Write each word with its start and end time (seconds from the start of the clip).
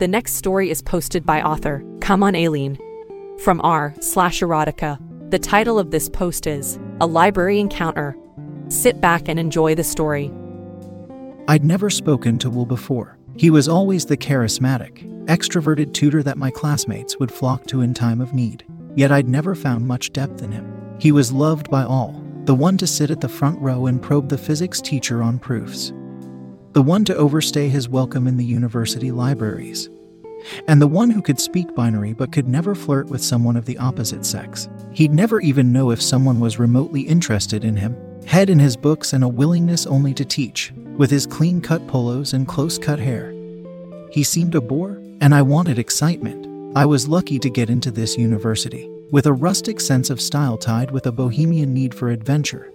The 0.00 0.08
next 0.08 0.36
story 0.36 0.70
is 0.70 0.80
posted 0.80 1.26
by 1.26 1.42
author 1.42 1.84
Come 2.00 2.22
on 2.22 2.34
Aileen 2.34 2.78
from 3.38 3.60
r 3.60 3.94
slash 4.00 4.40
erotica. 4.40 4.98
The 5.30 5.38
title 5.38 5.78
of 5.78 5.90
this 5.90 6.08
post 6.08 6.46
is 6.46 6.78
A 7.02 7.06
Library 7.06 7.60
Encounter. 7.60 8.16
Sit 8.68 9.02
back 9.02 9.28
and 9.28 9.38
enjoy 9.38 9.74
the 9.74 9.84
story. 9.84 10.32
I'd 11.48 11.66
never 11.66 11.90
spoken 11.90 12.38
to 12.38 12.48
Will 12.48 12.64
before. 12.64 13.18
He 13.36 13.50
was 13.50 13.68
always 13.68 14.06
the 14.06 14.16
charismatic, 14.16 15.06
extroverted 15.26 15.92
tutor 15.92 16.22
that 16.22 16.38
my 16.38 16.50
classmates 16.50 17.18
would 17.18 17.30
flock 17.30 17.66
to 17.66 17.82
in 17.82 17.92
time 17.92 18.22
of 18.22 18.32
need. 18.32 18.64
Yet 18.96 19.12
I'd 19.12 19.28
never 19.28 19.54
found 19.54 19.86
much 19.86 20.14
depth 20.14 20.42
in 20.42 20.50
him. 20.50 20.96
He 20.98 21.12
was 21.12 21.30
loved 21.30 21.68
by 21.68 21.84
all, 21.84 22.24
the 22.46 22.54
one 22.54 22.78
to 22.78 22.86
sit 22.86 23.10
at 23.10 23.20
the 23.20 23.28
front 23.28 23.60
row 23.60 23.84
and 23.84 24.00
probe 24.00 24.30
the 24.30 24.38
physics 24.38 24.80
teacher 24.80 25.22
on 25.22 25.38
proofs, 25.38 25.92
the 26.72 26.82
one 26.82 27.04
to 27.04 27.16
overstay 27.16 27.68
his 27.68 27.88
welcome 27.88 28.28
in 28.28 28.36
the 28.36 28.44
university 28.44 29.10
libraries, 29.10 29.90
and 30.68 30.80
the 30.80 30.86
one 30.86 31.10
who 31.10 31.20
could 31.20 31.40
speak 31.40 31.74
binary 31.74 32.12
but 32.12 32.30
could 32.30 32.46
never 32.46 32.76
flirt 32.76 33.08
with 33.08 33.22
someone 33.22 33.56
of 33.56 33.64
the 33.64 33.76
opposite 33.78 34.24
sex. 34.24 34.68
He'd 34.92 35.12
never 35.12 35.40
even 35.40 35.72
know 35.72 35.90
if 35.90 36.00
someone 36.00 36.38
was 36.38 36.60
remotely 36.60 37.00
interested 37.00 37.64
in 37.64 37.74
him, 37.74 37.96
head 38.24 38.50
in 38.50 38.58
his 38.60 38.76
books 38.76 39.12
and 39.12 39.24
a 39.24 39.28
willingness 39.28 39.84
only 39.84 40.14
to 40.14 40.24
teach, 40.24 40.72
with 40.96 41.10
his 41.10 41.26
clean 41.26 41.60
cut 41.60 41.84
polos 41.88 42.34
and 42.34 42.46
close 42.46 42.78
cut 42.78 43.00
hair. 43.00 43.34
He 44.12 44.22
seemed 44.22 44.54
a 44.54 44.60
bore, 44.60 45.02
and 45.20 45.34
I 45.34 45.42
wanted 45.42 45.76
excitement. 45.76 46.76
I 46.76 46.86
was 46.86 47.08
lucky 47.08 47.40
to 47.40 47.50
get 47.50 47.68
into 47.68 47.90
this 47.90 48.16
university, 48.16 48.88
with 49.10 49.26
a 49.26 49.32
rustic 49.32 49.80
sense 49.80 50.08
of 50.08 50.20
style 50.20 50.56
tied 50.56 50.92
with 50.92 51.06
a 51.06 51.12
bohemian 51.12 51.74
need 51.74 51.96
for 51.96 52.10
adventure. 52.10 52.72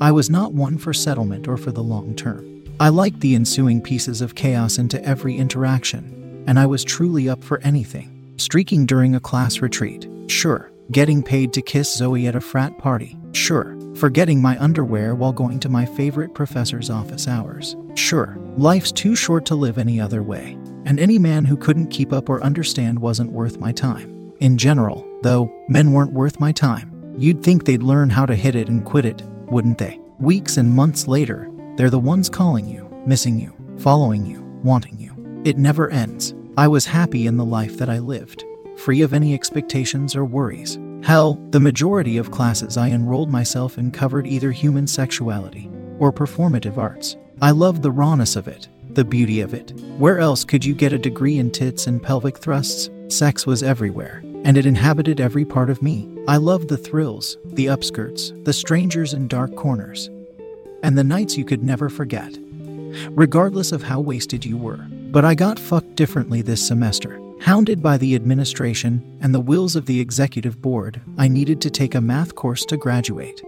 I 0.00 0.10
was 0.10 0.30
not 0.30 0.52
one 0.52 0.78
for 0.78 0.92
settlement 0.92 1.46
or 1.46 1.56
for 1.56 1.70
the 1.70 1.82
long 1.82 2.16
term. 2.16 2.53
I 2.80 2.88
liked 2.88 3.20
the 3.20 3.36
ensuing 3.36 3.80
pieces 3.80 4.20
of 4.20 4.34
chaos 4.34 4.78
into 4.78 5.02
every 5.04 5.36
interaction, 5.36 6.44
and 6.48 6.58
I 6.58 6.66
was 6.66 6.82
truly 6.82 7.28
up 7.28 7.44
for 7.44 7.60
anything. 7.60 8.34
Streaking 8.36 8.84
during 8.84 9.14
a 9.14 9.20
class 9.20 9.60
retreat, 9.60 10.08
sure. 10.26 10.72
Getting 10.90 11.22
paid 11.22 11.52
to 11.52 11.62
kiss 11.62 11.94
Zoe 11.94 12.26
at 12.26 12.34
a 12.34 12.40
frat 12.40 12.76
party, 12.78 13.16
sure. 13.32 13.78
Forgetting 13.94 14.42
my 14.42 14.60
underwear 14.60 15.14
while 15.14 15.32
going 15.32 15.60
to 15.60 15.68
my 15.68 15.86
favorite 15.86 16.34
professor's 16.34 16.90
office 16.90 17.28
hours, 17.28 17.76
sure. 17.94 18.36
Life's 18.56 18.90
too 18.90 19.14
short 19.14 19.46
to 19.46 19.54
live 19.54 19.78
any 19.78 20.00
other 20.00 20.24
way, 20.24 20.58
and 20.84 20.98
any 20.98 21.18
man 21.18 21.44
who 21.44 21.56
couldn't 21.56 21.92
keep 21.92 22.12
up 22.12 22.28
or 22.28 22.42
understand 22.42 22.98
wasn't 22.98 23.30
worth 23.30 23.60
my 23.60 23.70
time. 23.70 24.32
In 24.40 24.58
general, 24.58 25.06
though, 25.22 25.48
men 25.68 25.92
weren't 25.92 26.12
worth 26.12 26.40
my 26.40 26.50
time. 26.50 26.90
You'd 27.16 27.44
think 27.44 27.64
they'd 27.64 27.84
learn 27.84 28.10
how 28.10 28.26
to 28.26 28.34
hit 28.34 28.56
it 28.56 28.68
and 28.68 28.84
quit 28.84 29.04
it, 29.04 29.22
wouldn't 29.46 29.78
they? 29.78 30.00
Weeks 30.18 30.56
and 30.56 30.74
months 30.74 31.06
later, 31.06 31.48
they're 31.76 31.90
the 31.90 31.98
ones 31.98 32.28
calling 32.28 32.66
you, 32.68 32.88
missing 33.06 33.38
you, 33.38 33.52
following 33.78 34.24
you, 34.24 34.42
wanting 34.62 34.98
you. 34.98 35.12
It 35.44 35.58
never 35.58 35.90
ends. 35.90 36.34
I 36.56 36.68
was 36.68 36.86
happy 36.86 37.26
in 37.26 37.36
the 37.36 37.44
life 37.44 37.76
that 37.78 37.88
I 37.88 37.98
lived, 37.98 38.44
free 38.76 39.02
of 39.02 39.12
any 39.12 39.34
expectations 39.34 40.14
or 40.14 40.24
worries. 40.24 40.78
Hell, 41.02 41.34
the 41.50 41.60
majority 41.60 42.16
of 42.16 42.30
classes 42.30 42.76
I 42.76 42.88
enrolled 42.88 43.30
myself 43.30 43.76
in 43.76 43.90
covered 43.90 44.26
either 44.26 44.52
human 44.52 44.86
sexuality 44.86 45.70
or 45.98 46.12
performative 46.12 46.78
arts. 46.78 47.16
I 47.42 47.50
loved 47.50 47.82
the 47.82 47.90
rawness 47.90 48.36
of 48.36 48.48
it, 48.48 48.68
the 48.90 49.04
beauty 49.04 49.40
of 49.40 49.52
it. 49.52 49.72
Where 49.98 50.18
else 50.18 50.44
could 50.44 50.64
you 50.64 50.74
get 50.74 50.92
a 50.92 50.98
degree 50.98 51.38
in 51.38 51.50
tits 51.50 51.86
and 51.88 52.02
pelvic 52.02 52.38
thrusts? 52.38 52.88
Sex 53.08 53.46
was 53.46 53.62
everywhere, 53.62 54.22
and 54.44 54.56
it 54.56 54.64
inhabited 54.64 55.20
every 55.20 55.44
part 55.44 55.68
of 55.68 55.82
me. 55.82 56.08
I 56.26 56.38
loved 56.38 56.68
the 56.68 56.76
thrills, 56.78 57.36
the 57.44 57.66
upskirts, 57.66 58.44
the 58.44 58.52
strangers 58.52 59.12
in 59.12 59.28
dark 59.28 59.54
corners, 59.56 60.08
and 60.84 60.98
the 60.98 61.02
nights 61.02 61.36
you 61.38 61.46
could 61.46 61.64
never 61.64 61.88
forget, 61.88 62.38
regardless 63.10 63.72
of 63.72 63.82
how 63.82 63.98
wasted 63.98 64.44
you 64.44 64.58
were. 64.58 64.86
But 65.10 65.24
I 65.24 65.34
got 65.34 65.58
fucked 65.58 65.96
differently 65.96 66.42
this 66.42 66.64
semester. 66.64 67.18
Hounded 67.40 67.82
by 67.82 67.96
the 67.96 68.14
administration 68.14 69.18
and 69.22 69.34
the 69.34 69.40
wills 69.40 69.76
of 69.76 69.86
the 69.86 69.98
executive 69.98 70.60
board, 70.60 71.00
I 71.16 71.26
needed 71.26 71.60
to 71.62 71.70
take 71.70 71.94
a 71.94 72.00
math 72.02 72.34
course 72.34 72.66
to 72.66 72.76
graduate. 72.76 73.42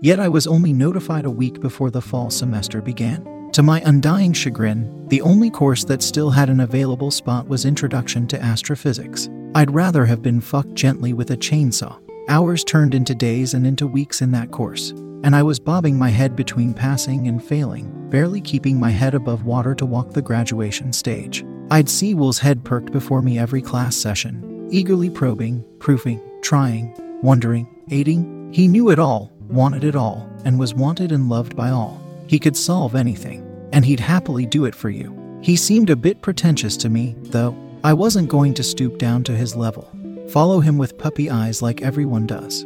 Yet 0.00 0.20
I 0.20 0.28
was 0.28 0.46
only 0.46 0.72
notified 0.72 1.24
a 1.24 1.30
week 1.30 1.60
before 1.60 1.90
the 1.90 2.00
fall 2.00 2.30
semester 2.30 2.80
began. 2.80 3.50
To 3.52 3.62
my 3.62 3.82
undying 3.84 4.32
chagrin, 4.32 5.08
the 5.08 5.20
only 5.22 5.50
course 5.50 5.82
that 5.84 6.00
still 6.00 6.30
had 6.30 6.48
an 6.48 6.60
available 6.60 7.10
spot 7.10 7.48
was 7.48 7.64
Introduction 7.64 8.28
to 8.28 8.40
Astrophysics. 8.40 9.28
I'd 9.56 9.74
rather 9.74 10.06
have 10.06 10.22
been 10.22 10.40
fucked 10.40 10.74
gently 10.74 11.12
with 11.12 11.32
a 11.32 11.36
chainsaw. 11.36 11.98
Hours 12.28 12.62
turned 12.62 12.94
into 12.94 13.16
days 13.16 13.52
and 13.52 13.66
into 13.66 13.86
weeks 13.86 14.22
in 14.22 14.30
that 14.30 14.52
course, 14.52 14.92
and 15.24 15.36
I 15.36 15.42
was 15.42 15.60
bobbing 15.60 15.98
my 15.98 16.10
head 16.10 16.34
between 16.34 16.74
passing 16.74 17.28
and 17.28 17.42
failing, 17.42 18.08
barely 18.10 18.40
keeping 18.40 18.78
my 18.78 18.90
head 18.90 19.14
above 19.14 19.44
water 19.44 19.74
to 19.76 19.86
walk 19.86 20.10
the 20.10 20.22
graduation 20.22 20.92
stage. 20.92 21.44
I'd 21.70 21.88
see 21.88 22.14
Will's 22.14 22.38
head 22.38 22.64
perked 22.64 22.92
before 22.92 23.22
me 23.22 23.38
every 23.38 23.62
class 23.62 23.96
session, 23.96 24.68
eagerly 24.70 25.10
probing, 25.10 25.64
proofing, 25.78 26.20
trying, 26.42 26.94
wondering, 27.22 27.66
aiding. 27.90 28.52
He 28.52 28.68
knew 28.68 28.90
it 28.90 28.98
all, 28.98 29.32
wanted 29.48 29.84
it 29.84 29.96
all, 29.96 30.28
and 30.44 30.58
was 30.58 30.74
wanted 30.74 31.12
and 31.12 31.28
loved 31.28 31.56
by 31.56 31.70
all. 31.70 32.02
He 32.26 32.38
could 32.38 32.56
solve 32.56 32.94
anything, 32.94 33.46
and 33.72 33.84
he'd 33.84 34.00
happily 34.00 34.46
do 34.46 34.64
it 34.64 34.74
for 34.74 34.90
you. 34.90 35.18
He 35.40 35.56
seemed 35.56 35.90
a 35.90 35.96
bit 35.96 36.20
pretentious 36.22 36.76
to 36.78 36.88
me, 36.88 37.16
though. 37.22 37.56
I 37.84 37.94
wasn't 37.94 38.28
going 38.28 38.54
to 38.54 38.62
stoop 38.62 38.98
down 38.98 39.24
to 39.24 39.32
his 39.32 39.56
level, 39.56 39.90
follow 40.28 40.60
him 40.60 40.78
with 40.78 40.98
puppy 40.98 41.30
eyes 41.30 41.62
like 41.62 41.82
everyone 41.82 42.26
does. 42.26 42.64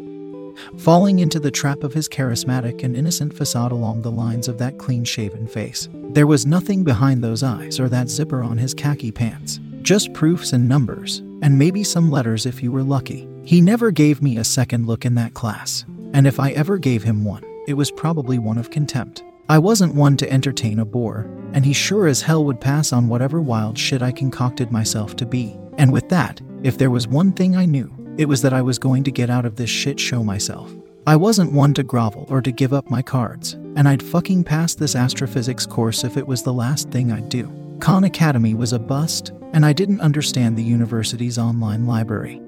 Falling 0.78 1.18
into 1.18 1.40
the 1.40 1.50
trap 1.50 1.82
of 1.82 1.92
his 1.92 2.08
charismatic 2.08 2.82
and 2.82 2.96
innocent 2.96 3.34
facade 3.34 3.72
along 3.72 4.02
the 4.02 4.10
lines 4.10 4.48
of 4.48 4.58
that 4.58 4.78
clean 4.78 5.04
shaven 5.04 5.46
face. 5.46 5.88
There 5.92 6.26
was 6.26 6.46
nothing 6.46 6.84
behind 6.84 7.22
those 7.22 7.42
eyes 7.42 7.78
or 7.80 7.88
that 7.88 8.08
zipper 8.08 8.42
on 8.42 8.58
his 8.58 8.74
khaki 8.74 9.12
pants, 9.12 9.60
just 9.82 10.12
proofs 10.12 10.52
and 10.52 10.68
numbers, 10.68 11.18
and 11.42 11.58
maybe 11.58 11.84
some 11.84 12.10
letters 12.10 12.46
if 12.46 12.62
you 12.62 12.72
were 12.72 12.82
lucky. 12.82 13.28
He 13.44 13.60
never 13.60 13.90
gave 13.90 14.22
me 14.22 14.38
a 14.38 14.44
second 14.44 14.86
look 14.86 15.04
in 15.04 15.14
that 15.14 15.34
class, 15.34 15.84
and 16.12 16.26
if 16.26 16.40
I 16.40 16.50
ever 16.50 16.78
gave 16.78 17.02
him 17.02 17.24
one, 17.24 17.44
it 17.66 17.74
was 17.74 17.90
probably 17.90 18.38
one 18.38 18.58
of 18.58 18.70
contempt. 18.70 19.22
I 19.48 19.58
wasn't 19.58 19.94
one 19.94 20.16
to 20.16 20.32
entertain 20.32 20.80
a 20.80 20.84
bore, 20.84 21.30
and 21.52 21.64
he 21.64 21.72
sure 21.72 22.08
as 22.08 22.22
hell 22.22 22.44
would 22.44 22.60
pass 22.60 22.92
on 22.92 23.08
whatever 23.08 23.40
wild 23.40 23.78
shit 23.78 24.02
I 24.02 24.10
concocted 24.10 24.72
myself 24.72 25.14
to 25.16 25.26
be. 25.26 25.56
And 25.78 25.92
with 25.92 26.08
that, 26.08 26.40
if 26.64 26.78
there 26.78 26.90
was 26.90 27.06
one 27.06 27.32
thing 27.32 27.54
I 27.54 27.64
knew, 27.64 27.92
it 28.18 28.26
was 28.26 28.42
that 28.42 28.52
I 28.52 28.62
was 28.62 28.78
going 28.78 29.04
to 29.04 29.10
get 29.10 29.30
out 29.30 29.44
of 29.44 29.56
this 29.56 29.70
shit 29.70 30.00
show 30.00 30.24
myself. 30.24 30.72
I 31.06 31.16
wasn't 31.16 31.52
one 31.52 31.72
to 31.74 31.82
grovel 31.82 32.26
or 32.28 32.42
to 32.42 32.50
give 32.50 32.72
up 32.72 32.90
my 32.90 33.00
cards, 33.02 33.52
and 33.52 33.88
I'd 33.88 34.02
fucking 34.02 34.44
pass 34.44 34.74
this 34.74 34.96
astrophysics 34.96 35.66
course 35.66 36.02
if 36.02 36.16
it 36.16 36.26
was 36.26 36.42
the 36.42 36.52
last 36.52 36.90
thing 36.90 37.12
I'd 37.12 37.28
do. 37.28 37.52
Khan 37.78 38.04
Academy 38.04 38.54
was 38.54 38.72
a 38.72 38.78
bust, 38.78 39.32
and 39.52 39.64
I 39.64 39.72
didn't 39.72 40.00
understand 40.00 40.56
the 40.56 40.64
university's 40.64 41.38
online 41.38 41.86
library. 41.86 42.40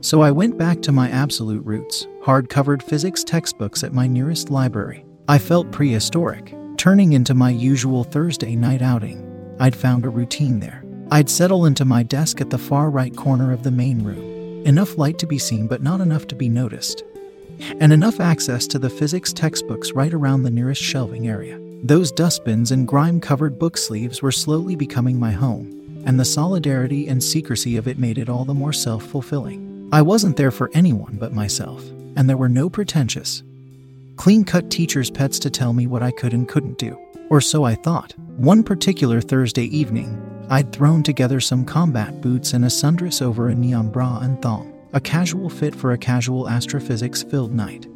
So 0.00 0.22
I 0.22 0.30
went 0.30 0.56
back 0.56 0.80
to 0.82 0.92
my 0.92 1.10
absolute 1.10 1.64
roots 1.64 2.06
hard 2.22 2.48
covered 2.48 2.82
physics 2.82 3.24
textbooks 3.24 3.82
at 3.82 3.92
my 3.92 4.06
nearest 4.06 4.48
library. 4.48 5.04
I 5.28 5.38
felt 5.38 5.72
prehistoric, 5.72 6.54
turning 6.76 7.12
into 7.12 7.34
my 7.34 7.50
usual 7.50 8.04
Thursday 8.04 8.56
night 8.56 8.80
outing. 8.80 9.28
I'd 9.60 9.76
found 9.76 10.04
a 10.04 10.08
routine 10.08 10.60
there. 10.60 10.84
I'd 11.10 11.28
settle 11.28 11.66
into 11.66 11.84
my 11.84 12.04
desk 12.04 12.40
at 12.40 12.50
the 12.50 12.58
far 12.58 12.90
right 12.90 13.14
corner 13.14 13.52
of 13.52 13.64
the 13.64 13.70
main 13.70 14.02
room. 14.02 14.31
Enough 14.64 14.96
light 14.96 15.18
to 15.18 15.26
be 15.26 15.38
seen, 15.38 15.66
but 15.66 15.82
not 15.82 16.00
enough 16.00 16.28
to 16.28 16.36
be 16.36 16.48
noticed. 16.48 17.02
And 17.80 17.92
enough 17.92 18.20
access 18.20 18.66
to 18.68 18.78
the 18.78 18.90
physics 18.90 19.32
textbooks 19.32 19.92
right 19.92 20.14
around 20.14 20.42
the 20.42 20.50
nearest 20.50 20.80
shelving 20.80 21.26
area. 21.28 21.58
Those 21.82 22.12
dustbins 22.12 22.70
and 22.70 22.86
grime 22.86 23.20
covered 23.20 23.58
book 23.58 23.76
sleeves 23.76 24.22
were 24.22 24.30
slowly 24.30 24.76
becoming 24.76 25.18
my 25.18 25.32
home, 25.32 26.02
and 26.06 26.18
the 26.18 26.24
solidarity 26.24 27.08
and 27.08 27.22
secrecy 27.22 27.76
of 27.76 27.88
it 27.88 27.98
made 27.98 28.18
it 28.18 28.28
all 28.28 28.44
the 28.44 28.54
more 28.54 28.72
self 28.72 29.04
fulfilling. 29.04 29.88
I 29.92 30.00
wasn't 30.00 30.36
there 30.36 30.52
for 30.52 30.70
anyone 30.74 31.16
but 31.18 31.32
myself, 31.32 31.84
and 32.16 32.28
there 32.28 32.36
were 32.36 32.48
no 32.48 32.70
pretentious, 32.70 33.42
clean 34.16 34.44
cut 34.44 34.70
teachers' 34.70 35.10
pets 35.10 35.40
to 35.40 35.50
tell 35.50 35.72
me 35.72 35.88
what 35.88 36.04
I 36.04 36.12
could 36.12 36.32
and 36.32 36.48
couldn't 36.48 36.78
do. 36.78 36.96
Or 37.30 37.40
so 37.40 37.64
I 37.64 37.74
thought. 37.74 38.14
One 38.36 38.62
particular 38.62 39.20
Thursday 39.20 39.64
evening, 39.64 40.20
I'd 40.52 40.70
thrown 40.70 41.02
together 41.02 41.40
some 41.40 41.64
combat 41.64 42.20
boots 42.20 42.52
and 42.52 42.66
a 42.66 42.68
sundress 42.68 43.22
over 43.22 43.48
a 43.48 43.54
neon 43.54 43.88
bra 43.88 44.18
and 44.18 44.40
thong, 44.42 44.70
a 44.92 45.00
casual 45.00 45.48
fit 45.48 45.74
for 45.74 45.92
a 45.92 45.98
casual 45.98 46.46
astrophysics 46.46 47.22
filled 47.22 47.54
night. 47.54 47.86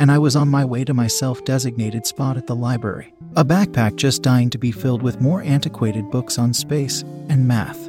And 0.00 0.10
I 0.10 0.18
was 0.18 0.34
on 0.34 0.48
my 0.48 0.64
way 0.64 0.82
to 0.82 0.92
my 0.92 1.06
self 1.06 1.44
designated 1.44 2.04
spot 2.04 2.36
at 2.36 2.48
the 2.48 2.56
library, 2.56 3.14
a 3.36 3.44
backpack 3.44 3.94
just 3.94 4.24
dying 4.24 4.50
to 4.50 4.58
be 4.58 4.72
filled 4.72 5.00
with 5.00 5.20
more 5.20 5.42
antiquated 5.42 6.10
books 6.10 6.40
on 6.40 6.52
space 6.52 7.02
and 7.28 7.46
math. 7.46 7.88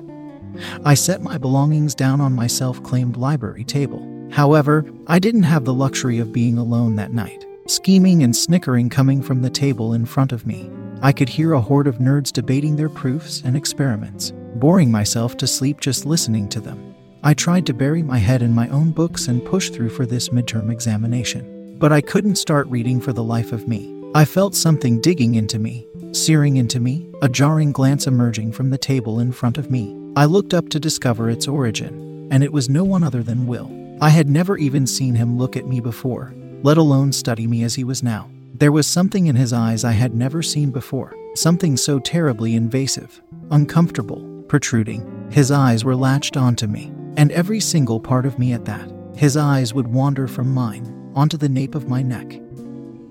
I 0.85 0.93
set 0.93 1.23
my 1.23 1.39
belongings 1.39 1.95
down 1.95 2.21
on 2.21 2.33
my 2.33 2.45
self 2.45 2.83
claimed 2.83 3.17
library 3.17 3.63
table. 3.63 4.07
However, 4.31 4.85
I 5.07 5.17
didn't 5.17 5.41
have 5.41 5.65
the 5.65 5.73
luxury 5.73 6.19
of 6.19 6.31
being 6.31 6.59
alone 6.59 6.97
that 6.97 7.13
night. 7.13 7.47
Scheming 7.65 8.21
and 8.21 8.35
snickering 8.35 8.89
coming 8.89 9.23
from 9.23 9.41
the 9.41 9.49
table 9.49 9.91
in 9.91 10.05
front 10.05 10.31
of 10.31 10.45
me, 10.45 10.69
I 11.01 11.11
could 11.11 11.29
hear 11.29 11.53
a 11.53 11.61
horde 11.61 11.87
of 11.87 11.99
nerds 11.99 12.31
debating 12.31 12.75
their 12.75 12.89
proofs 12.89 13.43
and 13.45 13.55
experiments, 13.55 14.33
boring 14.55 14.91
myself 14.91 15.37
to 15.37 15.47
sleep 15.47 15.79
just 15.79 16.05
listening 16.05 16.49
to 16.49 16.59
them. 16.59 16.95
I 17.23 17.33
tried 17.33 17.65
to 17.67 17.73
bury 17.73 18.01
my 18.01 18.17
head 18.17 18.41
in 18.41 18.53
my 18.53 18.67
own 18.69 18.91
books 18.91 19.27
and 19.27 19.45
push 19.45 19.69
through 19.69 19.89
for 19.89 20.05
this 20.05 20.29
midterm 20.29 20.71
examination. 20.71 21.75
But 21.77 21.91
I 21.91 22.01
couldn't 22.01 22.37
start 22.37 22.67
reading 22.67 22.99
for 22.99 23.13
the 23.13 23.23
life 23.23 23.51
of 23.51 23.67
me. 23.67 23.93
I 24.15 24.25
felt 24.25 24.55
something 24.55 24.99
digging 25.01 25.35
into 25.35 25.59
me, 25.59 25.87
searing 26.13 26.57
into 26.57 26.79
me, 26.79 27.11
a 27.21 27.29
jarring 27.29 27.71
glance 27.71 28.07
emerging 28.07 28.53
from 28.53 28.71
the 28.71 28.77
table 28.77 29.19
in 29.19 29.31
front 29.31 29.57
of 29.57 29.69
me. 29.69 29.95
I 30.15 30.25
looked 30.25 30.53
up 30.55 30.69
to 30.69 30.79
discover 30.79 31.29
its 31.29 31.47
origin, 31.47 32.27
and 32.31 32.43
it 32.43 32.53
was 32.53 32.69
no 32.69 32.83
one 32.83 33.03
other 33.03 33.21
than 33.21 33.45
Will. 33.45 33.71
I 34.01 34.09
had 34.09 34.29
never 34.29 34.57
even 34.57 34.87
seen 34.87 35.13
him 35.13 35.37
look 35.37 35.55
at 35.55 35.67
me 35.67 35.79
before, 35.79 36.33
let 36.63 36.77
alone 36.77 37.11
study 37.11 37.45
me 37.45 37.63
as 37.63 37.75
he 37.75 37.83
was 37.83 38.01
now. 38.01 38.29
There 38.53 38.71
was 38.71 38.87
something 38.87 39.27
in 39.27 39.35
his 39.35 39.53
eyes 39.53 39.83
I 39.83 39.91
had 39.91 40.15
never 40.15 40.41
seen 40.41 40.71
before, 40.71 41.13
something 41.35 41.77
so 41.77 41.99
terribly 41.99 42.55
invasive, 42.55 43.21
uncomfortable, 43.51 44.43
protruding. 44.47 45.29
His 45.31 45.51
eyes 45.51 45.83
were 45.85 45.95
latched 45.95 46.37
onto 46.37 46.67
me, 46.67 46.91
and 47.17 47.31
every 47.31 47.59
single 47.59 47.99
part 47.99 48.25
of 48.25 48.39
me 48.39 48.53
at 48.53 48.65
that. 48.65 48.91
His 49.15 49.37
eyes 49.37 49.73
would 49.73 49.87
wander 49.87 50.27
from 50.27 50.53
mine 50.53 51.11
onto 51.15 51.37
the 51.37 51.49
nape 51.49 51.75
of 51.75 51.87
my 51.87 52.01
neck, 52.01 52.39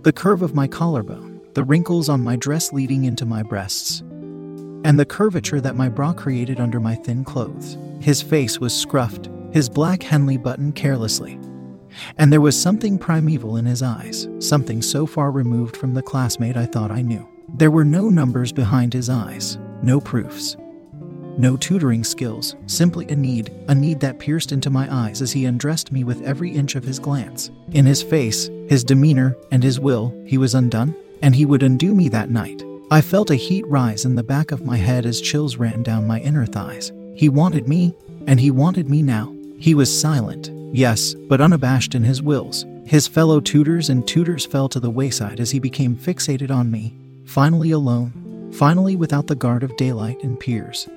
the 0.03 0.13
curve 0.13 0.43
of 0.43 0.55
my 0.55 0.69
collarbone, 0.69 1.41
the 1.55 1.65
wrinkles 1.65 2.09
on 2.09 2.21
my 2.21 2.37
dress 2.37 2.73
leading 2.73 3.05
into 3.05 3.27
my 3.27 3.43
breasts, 3.43 4.01
and 4.85 4.99
the 4.99 5.07
curvature 5.07 5.61
that 5.61 5.75
my 5.75 5.89
bra 5.89 6.13
created 6.13 6.61
under 6.61 6.79
my 6.79 6.95
thin 6.95 7.25
clothes. 7.25 7.77
His 8.01 8.23
face 8.23 8.61
was 8.61 8.73
scruffed, 8.73 9.29
his 9.53 9.69
black 9.69 10.03
Henley 10.03 10.37
buttoned 10.37 10.77
carelessly, 10.77 11.41
and 12.19 12.33
there 12.33 12.41
was 12.41 12.61
something 12.61 12.99
primeval 12.99 13.57
in 13.57 13.67
his 13.67 13.83
eyes, 13.83 14.29
something 14.39 14.83
so 14.83 15.07
far 15.07 15.31
removed 15.31 15.77
from 15.77 15.95
the 15.95 16.03
classmate 16.03 16.57
I 16.57 16.67
thought 16.67 16.91
I 16.91 17.03
knew. 17.03 17.27
There 17.49 17.71
were 17.71 17.85
no 17.85 18.09
numbers 18.09 18.53
behind 18.53 18.93
his 18.93 19.09
eyes, 19.09 19.59
no 19.83 20.01
proofs, 20.01 20.57
no 21.39 21.57
tutoring 21.57 22.03
skills, 22.03 22.57
simply 22.67 23.07
a 23.09 23.17
need, 23.17 23.53
a 23.69 23.75
need 23.75 24.01
that 24.01 24.19
pierced 24.19 24.53
into 24.53 24.71
my 24.71 24.93
eyes 24.93 25.21
as 25.21 25.33
he 25.33 25.45
undressed 25.45 25.93
me 25.93 26.03
with 26.03 26.23
every 26.23 26.51
inch 26.51 26.75
of 26.75 26.85
his 26.85 26.99
glance. 26.99 27.51
In 27.73 27.85
his 27.85 28.03
face, 28.03 28.49
his 28.69 28.85
demeanor, 28.85 29.37
and 29.51 29.63
his 29.63 29.79
will, 29.79 30.15
he 30.27 30.39
was 30.39 30.55
undone, 30.55 30.95
and 31.23 31.35
he 31.35 31.45
would 31.45 31.63
undo 31.63 31.95
me 31.95 32.09
that 32.09 32.31
night. 32.31 32.65
I 32.91 33.01
felt 33.01 33.31
a 33.31 33.35
heat 33.35 33.67
rise 33.67 34.05
in 34.05 34.15
the 34.15 34.23
back 34.23 34.51
of 34.51 34.65
my 34.65 34.77
head 34.77 35.07
as 35.07 35.21
chills 35.21 35.57
ran 35.57 35.83
down 35.83 36.07
my 36.07 36.21
inner 36.21 36.47
thighs. 36.47 36.93
He 37.15 37.29
wanted 37.29 37.69
me, 37.69 37.95
and 38.27 38.41
he 38.41 38.51
wanted 38.51 38.89
me 38.89 39.03
now. 39.03 39.36
He 39.59 39.75
was 39.75 40.01
silent, 40.01 40.51
Yes, 40.73 41.15
but 41.15 41.41
unabashed 41.41 41.95
in 41.95 42.05
his 42.05 42.21
wills. 42.21 42.67
His 42.85 43.09
fellow 43.09 43.41
tutors 43.41 43.89
and 43.89 44.07
tutors 44.07 44.45
fell 44.45 44.69
to 44.69 44.79
the 44.79 44.91
wayside 44.91 45.41
as 45.41 45.51
he 45.51 45.59
became 45.59 45.97
fixated 45.97 46.51
on 46.51 46.71
me, 46.71 46.95
finally 47.25 47.71
alone, 47.71 48.53
finally 48.53 48.95
without 48.95 49.27
the 49.27 49.35
guard 49.35 49.63
of 49.63 49.77
daylight 49.77 50.23
and 50.23 50.39
peers, 50.39 50.89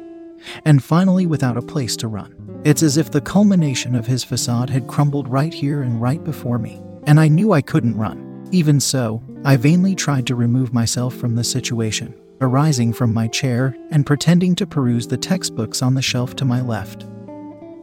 and 0.66 0.84
finally 0.84 1.26
without 1.26 1.56
a 1.56 1.62
place 1.62 1.96
to 1.98 2.08
run. 2.10 2.36
It's 2.66 2.84
as 2.84 2.98
if 2.98 3.10
the 3.10 3.22
culmination 3.22 3.96
of 3.96 4.06
his 4.06 4.24
facade 4.24 4.70
had 4.70 4.88
crumbled 4.88 5.30
right 5.30 5.54
here 5.54 5.82
and 5.82 6.02
right 6.02 6.22
before 6.24 6.60
me, 6.60 6.82
and 7.04 7.20
I 7.20 7.28
knew 7.30 7.54
I 7.54 7.62
couldn't 7.62 7.98
run. 7.98 8.50
Even 8.52 8.80
so, 8.80 9.24
I 9.46 9.56
vainly 9.56 9.96
tried 9.96 10.28
to 10.28 10.36
remove 10.36 10.74
myself 10.74 11.16
from 11.16 11.36
the 11.36 11.44
situation, 11.44 12.14
arising 12.42 12.92
from 12.92 13.14
my 13.14 13.28
chair 13.28 13.78
and 13.92 14.06
pretending 14.06 14.56
to 14.56 14.68
peruse 14.68 15.08
the 15.08 15.18
textbooks 15.18 15.82
on 15.82 15.94
the 15.94 16.02
shelf 16.02 16.36
to 16.36 16.46
my 16.46 16.60
left. 16.60 17.06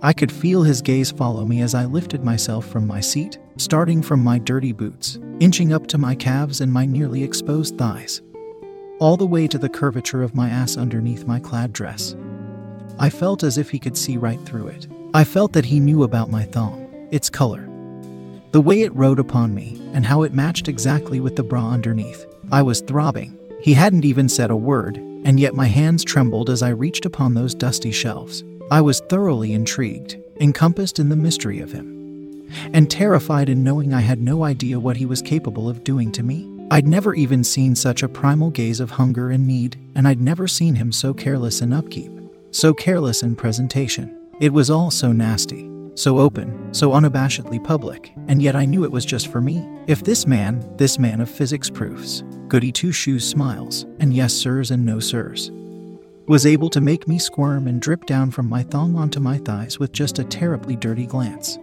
I 0.03 0.13
could 0.13 0.31
feel 0.31 0.63
his 0.63 0.83
gaze 0.83 1.11
follow 1.11 1.47
me 1.47 1.63
as 1.63 1.75
I 1.75 1.87
lifted 1.87 2.23
myself 2.23 2.67
from 2.67 2.87
my 2.87 3.01
seat, 3.01 3.39
starting 3.57 4.03
from 4.03 4.23
my 4.23 4.39
dirty 4.39 4.73
boots, 4.73 5.19
inching 5.41 5.73
up 5.73 5.87
to 5.89 5.99
my 5.99 6.15
calves 6.15 6.61
and 6.61 6.71
my 6.71 6.85
nearly 6.85 7.23
exposed 7.23 7.79
thighs, 7.79 8.21
all 8.99 9.17
the 9.17 9.27
way 9.27 9.49
to 9.49 9.59
the 9.59 9.71
curvature 9.71 10.23
of 10.23 10.35
my 10.35 10.51
ass 10.51 10.77
underneath 10.77 11.27
my 11.27 11.41
clad 11.41 11.73
dress. 11.73 12.15
I 12.99 13.09
felt 13.09 13.43
as 13.43 13.57
if 13.57 13.71
he 13.71 13.79
could 13.79 13.97
see 13.97 14.17
right 14.17 14.41
through 14.43 14.69
it. 14.69 14.87
I 15.15 15.25
felt 15.25 15.55
that 15.55 15.65
he 15.65 15.81
knew 15.81 16.03
about 16.03 16.31
my 16.31 16.45
thong, 16.45 17.09
its 17.11 17.31
color, 17.31 17.67
the 18.53 18.61
way 18.61 18.83
it 18.83 18.95
rode 18.95 19.19
upon 19.19 19.55
me, 19.55 19.81
and 19.95 20.05
how 20.05 20.23
it 20.23 20.35
matched 20.35 20.69
exactly 20.69 21.21
with 21.21 21.37
the 21.37 21.43
bra 21.43 21.71
underneath. 21.71 22.27
I 22.53 22.63
was 22.63 22.81
throbbing. 22.83 23.39
He 23.61 23.73
hadn't 23.73 24.05
even 24.05 24.29
said 24.29 24.51
a 24.51 24.57
word, 24.57 24.99
and 25.25 25.41
yet 25.41 25.55
my 25.55 25.67
hands 25.67 26.05
trembled 26.05 26.51
as 26.51 26.63
I 26.63 26.69
reached 26.69 27.07
upon 27.07 27.35
those 27.35 27.55
dusty 27.55 27.91
shelves. 27.91 28.45
I 28.69 28.81
was 28.81 28.99
thoroughly 28.99 29.53
intrigued, 29.53 30.17
encompassed 30.41 30.99
in 30.99 31.09
the 31.09 31.15
mystery 31.15 31.61
of 31.61 31.71
him, 31.71 32.51
and 32.73 32.91
terrified 32.91 33.49
in 33.49 33.63
knowing 33.63 33.95
I 33.95 34.01
had 34.01 34.21
no 34.21 34.43
idea 34.43 34.81
what 34.81 34.97
he 34.97 35.07
was 35.07 35.23
capable 35.23 35.69
of 35.69 35.85
doing 35.85 36.11
to 36.13 36.25
me. 36.25 36.51
I'd 36.73 36.87
never 36.87 37.15
even 37.15 37.45
seen 37.45 37.77
such 37.77 38.03
a 38.03 38.09
primal 38.09 38.51
gaze 38.51 38.81
of 38.81 38.91
hunger 38.91 39.31
and 39.31 39.47
need, 39.47 39.79
and 39.95 40.09
I'd 40.09 40.21
never 40.21 40.49
seen 40.49 40.75
him 40.75 40.91
so 40.91 41.15
careless 41.15 41.61
in 41.61 41.73
upkeep, 41.73 42.11
so 42.51 42.75
careless 42.75 43.23
in 43.23 43.37
presentation. 43.37 44.17
It 44.41 44.53
was 44.53 44.69
all 44.69 44.91
so 44.91 45.13
nasty, 45.13 45.71
so 45.95 46.19
open, 46.19 46.75
so 46.75 46.91
unabashedly 46.91 47.63
public, 47.63 48.13
and 48.27 48.43
yet 48.43 48.57
I 48.57 48.65
knew 48.65 48.83
it 48.83 48.91
was 48.91 49.05
just 49.05 49.29
for 49.29 49.41
me. 49.41 49.65
If 49.87 50.03
this 50.03 50.27
man, 50.27 50.77
this 50.77 50.99
man 50.99 51.21
of 51.21 51.31
physics 51.31 51.71
proofs, 51.71 52.25
goody 52.49 52.73
two 52.73 52.91
shoes 52.91 53.27
smiles, 53.27 53.87
and 54.01 54.13
yes 54.13 54.35
sirs 54.35 54.73
and 54.73 54.85
no 54.85 54.99
sirs, 54.99 55.53
was 56.27 56.47
able 56.47 56.69
to 56.71 56.81
make 56.81 57.07
me 57.07 57.19
squirm 57.19 57.69
and 57.69 57.81
drip 57.81 58.05
down 58.07 58.31
from 58.31 58.49
my 58.49 58.63
thong 58.65 58.97
onto 58.97 59.21
my 59.21 59.39
thighs 59.39 59.79
with 59.79 59.93
just 59.93 60.19
a 60.19 60.25
terribly 60.25 60.75
dirty 60.75 61.07
glance. 61.07 61.59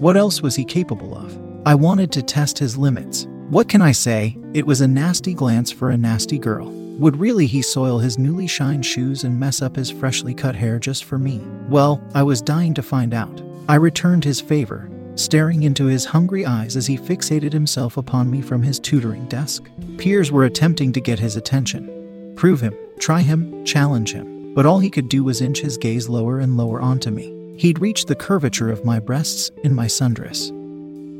What 0.00 0.16
else 0.16 0.42
was 0.42 0.56
he 0.56 0.64
capable 0.64 1.16
of? 1.16 1.38
I 1.66 1.74
wanted 1.74 2.10
to 2.12 2.22
test 2.22 2.58
his 2.58 2.76
limits. 2.76 3.26
What 3.50 3.68
can 3.68 3.80
I 3.80 3.92
say? 3.92 4.36
It 4.52 4.66
was 4.66 4.80
a 4.80 4.88
nasty 4.88 5.34
glance 5.34 5.70
for 5.70 5.90
a 5.90 5.96
nasty 5.96 6.38
girl. 6.38 6.70
Would 6.98 7.16
really 7.16 7.46
he 7.46 7.62
soil 7.62 7.98
his 7.98 8.18
newly 8.18 8.48
shined 8.48 8.84
shoes 8.84 9.22
and 9.22 9.38
mess 9.38 9.62
up 9.62 9.76
his 9.76 9.90
freshly 9.90 10.34
cut 10.34 10.56
hair 10.56 10.78
just 10.78 11.04
for 11.04 11.18
me? 11.18 11.40
Well, 11.68 12.02
I 12.14 12.24
was 12.24 12.42
dying 12.42 12.74
to 12.74 12.82
find 12.82 13.14
out. 13.14 13.40
I 13.68 13.76
returned 13.76 14.24
his 14.24 14.40
favor, 14.40 14.90
staring 15.14 15.62
into 15.62 15.86
his 15.86 16.04
hungry 16.04 16.44
eyes 16.44 16.76
as 16.76 16.86
he 16.86 16.98
fixated 16.98 17.52
himself 17.52 17.96
upon 17.96 18.30
me 18.30 18.40
from 18.40 18.62
his 18.62 18.80
tutoring 18.80 19.26
desk. 19.26 19.70
Peers 19.96 20.32
were 20.32 20.44
attempting 20.44 20.92
to 20.92 21.00
get 21.00 21.18
his 21.18 21.36
attention, 21.36 22.32
prove 22.36 22.60
him, 22.60 22.74
try 22.98 23.22
him, 23.22 23.64
challenge 23.64 24.12
him. 24.12 24.52
But 24.54 24.66
all 24.66 24.80
he 24.80 24.90
could 24.90 25.08
do 25.08 25.24
was 25.24 25.40
inch 25.40 25.60
his 25.60 25.76
gaze 25.76 26.08
lower 26.08 26.40
and 26.40 26.56
lower 26.56 26.80
onto 26.80 27.10
me. 27.10 27.54
He'd 27.56 27.80
reached 27.80 28.08
the 28.08 28.14
curvature 28.14 28.70
of 28.70 28.84
my 28.84 28.98
breasts 28.98 29.50
in 29.64 29.74
my 29.74 29.86
sundress, 29.86 30.48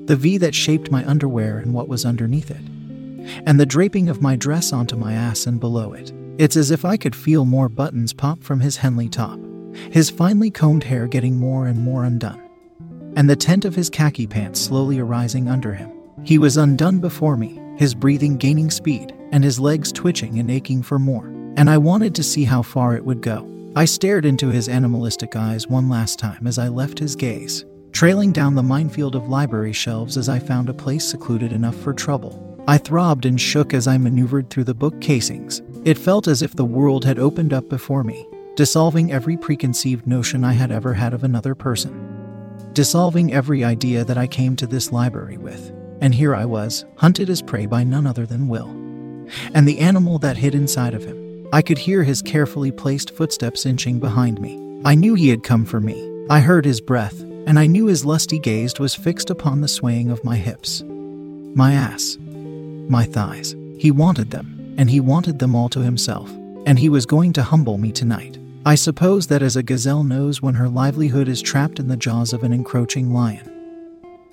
the 0.06 0.16
V 0.16 0.38
that 0.38 0.54
shaped 0.54 0.90
my 0.90 1.04
underwear 1.06 1.58
and 1.58 1.74
what 1.74 1.88
was 1.88 2.04
underneath 2.04 2.50
it, 2.50 2.62
and 3.46 3.58
the 3.58 3.66
draping 3.66 4.08
of 4.08 4.22
my 4.22 4.36
dress 4.36 4.72
onto 4.72 4.96
my 4.96 5.12
ass 5.12 5.46
and 5.46 5.58
below 5.60 5.92
it. 5.92 6.12
It's 6.38 6.56
as 6.56 6.70
if 6.70 6.84
I 6.84 6.96
could 6.96 7.16
feel 7.16 7.44
more 7.44 7.68
buttons 7.68 8.12
pop 8.12 8.42
from 8.42 8.60
his 8.60 8.76
Henley 8.76 9.08
top, 9.08 9.38
his 9.90 10.10
finely 10.10 10.50
combed 10.50 10.84
hair 10.84 11.06
getting 11.06 11.36
more 11.36 11.66
and 11.66 11.80
more 11.80 12.04
undone, 12.04 12.40
and 13.16 13.28
the 13.28 13.36
tent 13.36 13.64
of 13.64 13.74
his 13.74 13.90
khaki 13.90 14.26
pants 14.26 14.60
slowly 14.60 15.00
arising 15.00 15.48
under 15.48 15.74
him. 15.74 15.90
He 16.24 16.38
was 16.38 16.56
undone 16.56 17.00
before 17.00 17.36
me, 17.36 17.60
his 17.76 17.94
breathing 17.94 18.36
gaining 18.36 18.70
speed, 18.70 19.12
and 19.32 19.44
his 19.44 19.60
legs 19.60 19.92
twitching 19.92 20.38
and 20.38 20.50
aching 20.50 20.82
for 20.82 20.98
more. 20.98 21.37
And 21.58 21.68
I 21.68 21.76
wanted 21.76 22.14
to 22.14 22.22
see 22.22 22.44
how 22.44 22.62
far 22.62 22.94
it 22.94 23.04
would 23.04 23.20
go. 23.20 23.44
I 23.74 23.84
stared 23.84 24.24
into 24.24 24.48
his 24.48 24.68
animalistic 24.68 25.34
eyes 25.34 25.66
one 25.66 25.88
last 25.88 26.16
time 26.16 26.46
as 26.46 26.56
I 26.56 26.68
left 26.68 27.00
his 27.00 27.16
gaze, 27.16 27.64
trailing 27.90 28.30
down 28.30 28.54
the 28.54 28.62
minefield 28.62 29.16
of 29.16 29.28
library 29.28 29.72
shelves 29.72 30.16
as 30.16 30.28
I 30.28 30.38
found 30.38 30.68
a 30.68 30.72
place 30.72 31.04
secluded 31.04 31.52
enough 31.52 31.74
for 31.74 31.92
trouble. 31.92 32.62
I 32.68 32.78
throbbed 32.78 33.26
and 33.26 33.40
shook 33.40 33.74
as 33.74 33.88
I 33.88 33.98
maneuvered 33.98 34.50
through 34.50 34.64
the 34.64 34.74
book 34.74 35.00
casings. 35.00 35.60
It 35.84 35.98
felt 35.98 36.28
as 36.28 36.42
if 36.42 36.54
the 36.54 36.64
world 36.64 37.04
had 37.04 37.18
opened 37.18 37.52
up 37.52 37.68
before 37.68 38.04
me, 38.04 38.24
dissolving 38.54 39.10
every 39.10 39.36
preconceived 39.36 40.06
notion 40.06 40.44
I 40.44 40.52
had 40.52 40.70
ever 40.70 40.94
had 40.94 41.12
of 41.12 41.24
another 41.24 41.56
person, 41.56 42.70
dissolving 42.72 43.32
every 43.32 43.64
idea 43.64 44.04
that 44.04 44.16
I 44.16 44.28
came 44.28 44.54
to 44.54 44.66
this 44.68 44.92
library 44.92 45.38
with. 45.38 45.72
And 46.00 46.14
here 46.14 46.36
I 46.36 46.44
was, 46.44 46.84
hunted 46.98 47.28
as 47.28 47.42
prey 47.42 47.66
by 47.66 47.82
none 47.82 48.06
other 48.06 48.26
than 48.26 48.46
Will 48.46 48.68
and 49.54 49.66
the 49.66 49.80
animal 49.80 50.18
that 50.20 50.36
hid 50.36 50.54
inside 50.54 50.94
of 50.94 51.04
him. 51.04 51.27
I 51.50 51.62
could 51.62 51.78
hear 51.78 52.02
his 52.02 52.20
carefully 52.20 52.70
placed 52.70 53.14
footsteps 53.14 53.64
inching 53.64 53.98
behind 53.98 54.38
me. 54.38 54.82
I 54.84 54.94
knew 54.94 55.14
he 55.14 55.30
had 55.30 55.42
come 55.42 55.64
for 55.64 55.80
me. 55.80 56.26
I 56.28 56.40
heard 56.40 56.66
his 56.66 56.82
breath, 56.82 57.18
and 57.46 57.58
I 57.58 57.66
knew 57.66 57.86
his 57.86 58.04
lusty 58.04 58.38
gaze 58.38 58.78
was 58.78 58.94
fixed 58.94 59.30
upon 59.30 59.62
the 59.62 59.68
swaying 59.68 60.10
of 60.10 60.22
my 60.22 60.36
hips, 60.36 60.82
my 61.54 61.72
ass, 61.72 62.18
my 62.20 63.04
thighs. 63.04 63.56
He 63.78 63.90
wanted 63.90 64.30
them, 64.30 64.74
and 64.76 64.90
he 64.90 65.00
wanted 65.00 65.38
them 65.38 65.54
all 65.54 65.70
to 65.70 65.80
himself, 65.80 66.30
and 66.66 66.78
he 66.78 66.90
was 66.90 67.06
going 67.06 67.32
to 67.32 67.42
humble 67.42 67.78
me 67.78 67.92
tonight. 67.92 68.38
I 68.66 68.74
suppose 68.74 69.28
that 69.28 69.42
as 69.42 69.56
a 69.56 69.62
gazelle 69.62 70.04
knows 70.04 70.42
when 70.42 70.54
her 70.54 70.68
livelihood 70.68 71.28
is 71.28 71.40
trapped 71.40 71.78
in 71.78 71.88
the 71.88 71.96
jaws 71.96 72.34
of 72.34 72.42
an 72.42 72.52
encroaching 72.52 73.14
lion. 73.14 73.50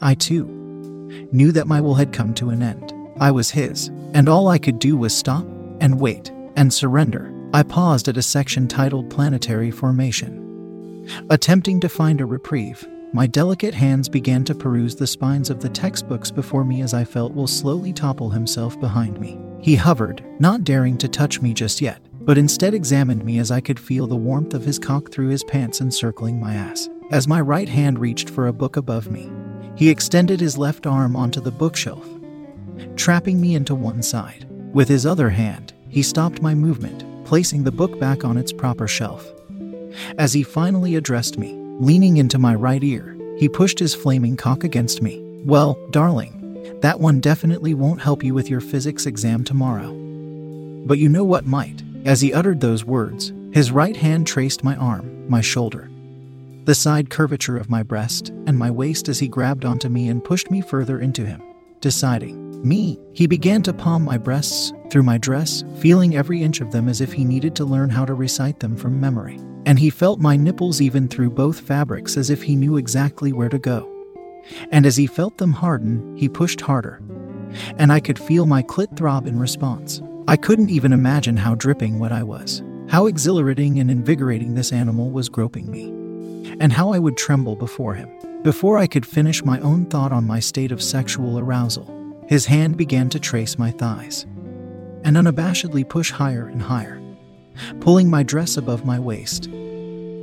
I, 0.01 0.15
too, 0.15 0.45
knew 1.31 1.53
that 1.53 1.67
my 1.67 1.79
will 1.79 1.95
had 1.95 2.11
come 2.11 2.33
to 2.33 2.49
an 2.49 2.61
end. 2.61 2.93
I 3.21 3.31
was 3.31 3.51
his, 3.51 3.87
and 4.13 4.27
all 4.27 4.49
I 4.49 4.57
could 4.57 4.79
do 4.79 4.97
was 4.97 5.15
stop 5.15 5.45
and 5.79 6.01
wait 6.01 6.34
and 6.55 6.73
surrender. 6.73 7.33
I 7.53 7.63
paused 7.63 8.07
at 8.07 8.17
a 8.17 8.21
section 8.21 8.67
titled 8.67 9.09
Planetary 9.09 9.71
Formation. 9.71 11.05
Attempting 11.29 11.79
to 11.81 11.89
find 11.89 12.19
a 12.21 12.25
reprieve, 12.25 12.87
my 13.13 13.27
delicate 13.27 13.73
hands 13.73 14.09
began 14.09 14.43
to 14.43 14.55
peruse 14.55 14.95
the 14.95 15.07
spines 15.07 15.49
of 15.49 15.61
the 15.61 15.69
textbooks 15.69 16.31
before 16.31 16.65
me 16.65 16.81
as 16.81 16.93
I 16.93 17.05
felt 17.05 17.33
Will 17.33 17.47
slowly 17.47 17.93
topple 17.93 18.29
himself 18.29 18.79
behind 18.79 19.19
me. 19.21 19.39
He 19.61 19.75
hovered, 19.75 20.23
not 20.39 20.63
daring 20.63 20.97
to 20.97 21.07
touch 21.07 21.41
me 21.41 21.53
just 21.53 21.79
yet, 21.79 22.01
but 22.21 22.37
instead 22.37 22.73
examined 22.73 23.23
me 23.23 23.39
as 23.39 23.51
I 23.51 23.61
could 23.61 23.79
feel 23.79 24.07
the 24.07 24.15
warmth 24.15 24.53
of 24.53 24.65
his 24.65 24.79
cock 24.79 25.11
through 25.11 25.29
his 25.29 25.43
pants 25.43 25.79
encircling 25.79 26.39
my 26.39 26.55
ass. 26.55 26.89
As 27.11 27.27
my 27.27 27.39
right 27.39 27.69
hand 27.69 27.99
reached 27.99 28.29
for 28.29 28.47
a 28.47 28.53
book 28.53 28.77
above 28.77 29.09
me, 29.11 29.31
he 29.75 29.89
extended 29.89 30.39
his 30.39 30.57
left 30.57 30.87
arm 30.87 31.15
onto 31.15 31.39
the 31.39 31.51
bookshelf, 31.51 32.05
trapping 32.95 33.39
me 33.39 33.55
into 33.55 33.75
one 33.75 34.01
side. 34.01 34.47
With 34.73 34.89
his 34.89 35.05
other 35.05 35.29
hand, 35.29 35.73
he 35.95 36.03
stopped 36.03 36.41
my 36.41 36.53
movement, 36.53 37.05
placing 37.23 37.63
the 37.63 37.71
book 37.71 37.97
back 38.01 38.25
on 38.25 38.35
its 38.35 38.51
proper 38.51 38.85
shelf. 38.85 39.31
As 40.17 40.33
he 40.33 40.43
finally 40.43 40.97
addressed 40.97 41.37
me, 41.37 41.53
leaning 41.79 42.17
into 42.17 42.37
my 42.37 42.53
right 42.53 42.83
ear, 42.83 43.17
he 43.37 43.47
pushed 43.47 43.79
his 43.79 43.95
flaming 43.95 44.35
cock 44.35 44.65
against 44.65 45.01
me. 45.01 45.21
Well, 45.45 45.79
darling, 45.91 46.79
that 46.81 46.99
one 46.99 47.21
definitely 47.21 47.73
won't 47.75 48.01
help 48.01 48.25
you 48.25 48.33
with 48.33 48.49
your 48.49 48.59
physics 48.59 49.05
exam 49.05 49.45
tomorrow. 49.45 49.93
But 50.85 50.97
you 50.97 51.07
know 51.07 51.23
what 51.23 51.45
might? 51.45 51.81
As 52.03 52.19
he 52.19 52.33
uttered 52.33 52.59
those 52.59 52.83
words, 52.83 53.31
his 53.53 53.71
right 53.71 53.95
hand 53.95 54.27
traced 54.27 54.65
my 54.65 54.75
arm, 54.75 55.29
my 55.29 55.39
shoulder, 55.39 55.89
the 56.65 56.75
side 56.75 57.09
curvature 57.09 57.55
of 57.55 57.69
my 57.69 57.83
breast, 57.83 58.31
and 58.47 58.57
my 58.57 58.69
waist 58.69 59.07
as 59.07 59.19
he 59.19 59.29
grabbed 59.29 59.63
onto 59.63 59.87
me 59.87 60.09
and 60.09 60.25
pushed 60.25 60.51
me 60.51 60.59
further 60.59 60.99
into 60.99 61.25
him. 61.25 61.41
Deciding, 61.79 62.44
me, 62.65 62.99
he 63.13 63.27
began 63.27 63.61
to 63.61 63.73
palm 63.73 64.03
my 64.03 64.17
breasts 64.17 64.73
through 64.89 65.03
my 65.03 65.17
dress, 65.17 65.63
feeling 65.77 66.15
every 66.15 66.41
inch 66.41 66.59
of 66.59 66.71
them 66.71 66.89
as 66.89 66.99
if 66.99 67.13
he 67.13 67.23
needed 67.23 67.55
to 67.55 67.65
learn 67.65 67.89
how 67.89 68.03
to 68.03 68.13
recite 68.13 68.59
them 68.59 68.75
from 68.75 68.99
memory. 68.99 69.39
And 69.65 69.79
he 69.79 69.89
felt 69.89 70.19
my 70.19 70.35
nipples 70.35 70.81
even 70.81 71.07
through 71.07 71.29
both 71.31 71.59
fabrics 71.59 72.17
as 72.17 72.29
if 72.29 72.43
he 72.43 72.55
knew 72.55 72.77
exactly 72.77 73.31
where 73.31 73.49
to 73.49 73.59
go. 73.59 73.91
And 74.71 74.85
as 74.85 74.95
he 74.95 75.07
felt 75.07 75.37
them 75.37 75.53
harden, 75.53 76.17
he 76.17 76.29
pushed 76.29 76.61
harder. 76.61 77.01
And 77.77 77.91
I 77.91 77.99
could 77.99 78.19
feel 78.19 78.45
my 78.45 78.61
clit 78.63 78.95
throb 78.97 79.27
in 79.27 79.39
response. 79.39 80.01
I 80.27 80.35
couldn't 80.37 80.69
even 80.69 80.93
imagine 80.93 81.37
how 81.37 81.55
dripping 81.55 81.99
wet 81.99 82.11
I 82.11 82.23
was, 82.23 82.63
how 82.89 83.07
exhilarating 83.07 83.79
and 83.79 83.89
invigorating 83.89 84.53
this 84.53 84.71
animal 84.71 85.09
was 85.09 85.29
groping 85.29 85.69
me, 85.69 85.85
and 86.59 86.73
how 86.73 86.91
I 86.93 86.99
would 86.99 87.17
tremble 87.17 87.55
before 87.55 87.93
him. 87.95 88.09
Before 88.43 88.77
I 88.77 88.87
could 88.87 89.05
finish 89.05 89.43
my 89.43 89.59
own 89.61 89.85
thought 89.85 90.11
on 90.11 90.25
my 90.25 90.39
state 90.39 90.71
of 90.71 90.81
sexual 90.81 91.39
arousal, 91.39 91.91
his 92.27 92.45
hand 92.45 92.77
began 92.77 93.09
to 93.09 93.19
trace 93.19 93.57
my 93.57 93.71
thighs 93.71 94.25
and 95.03 95.15
unabashedly 95.17 95.87
push 95.87 96.11
higher 96.11 96.47
and 96.47 96.61
higher, 96.61 97.01
pulling 97.79 98.09
my 98.09 98.23
dress 98.23 98.57
above 98.57 98.85
my 98.85 98.99
waist 98.99 99.45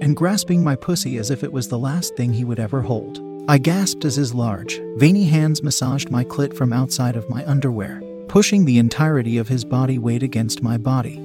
and 0.02 0.16
grasping 0.16 0.64
my 0.64 0.75
pussy 0.75 1.16
as 1.16 1.30
if 1.30 1.44
it 1.44 1.52
was 1.52 1.68
the 1.68 1.78
last 1.78 2.16
thing 2.16 2.32
he 2.32 2.44
would 2.44 2.59
ever 2.59 2.82
hold. 2.82 3.21
I 3.49 3.59
gasped 3.59 4.04
as 4.04 4.16
his 4.16 4.35
large, 4.35 4.80
veiny 4.97 5.25
hands 5.26 5.62
massaged 5.62 6.11
my 6.11 6.25
clit 6.25 6.56
from 6.56 6.73
outside 6.73 7.14
of 7.14 7.30
my 7.30 7.47
underwear, 7.47 8.02
pushing 8.26 8.64
the 8.64 8.78
entirety 8.78 9.38
of 9.38 9.47
his 9.47 9.64
body 9.64 9.99
weight 9.99 10.25
against 10.25 10.62
my 10.62 10.76
body. 10.76 11.18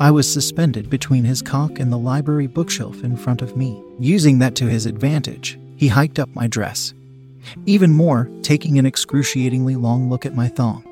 I 0.00 0.10
was 0.10 0.32
suspended 0.32 0.90
between 0.90 1.22
his 1.22 1.42
cock 1.42 1.78
and 1.78 1.92
the 1.92 1.98
library 1.98 2.48
bookshelf 2.48 3.04
in 3.04 3.16
front 3.16 3.40
of 3.40 3.56
me. 3.56 3.80
Using 4.00 4.40
that 4.40 4.56
to 4.56 4.66
his 4.66 4.86
advantage, 4.86 5.60
he 5.76 5.86
hiked 5.86 6.18
up 6.18 6.34
my 6.34 6.48
dress. 6.48 6.94
Even 7.66 7.92
more, 7.92 8.30
taking 8.42 8.78
an 8.78 8.86
excruciatingly 8.86 9.76
long 9.76 10.08
look 10.08 10.26
at 10.26 10.34
my 10.34 10.48
thong. 10.48 10.84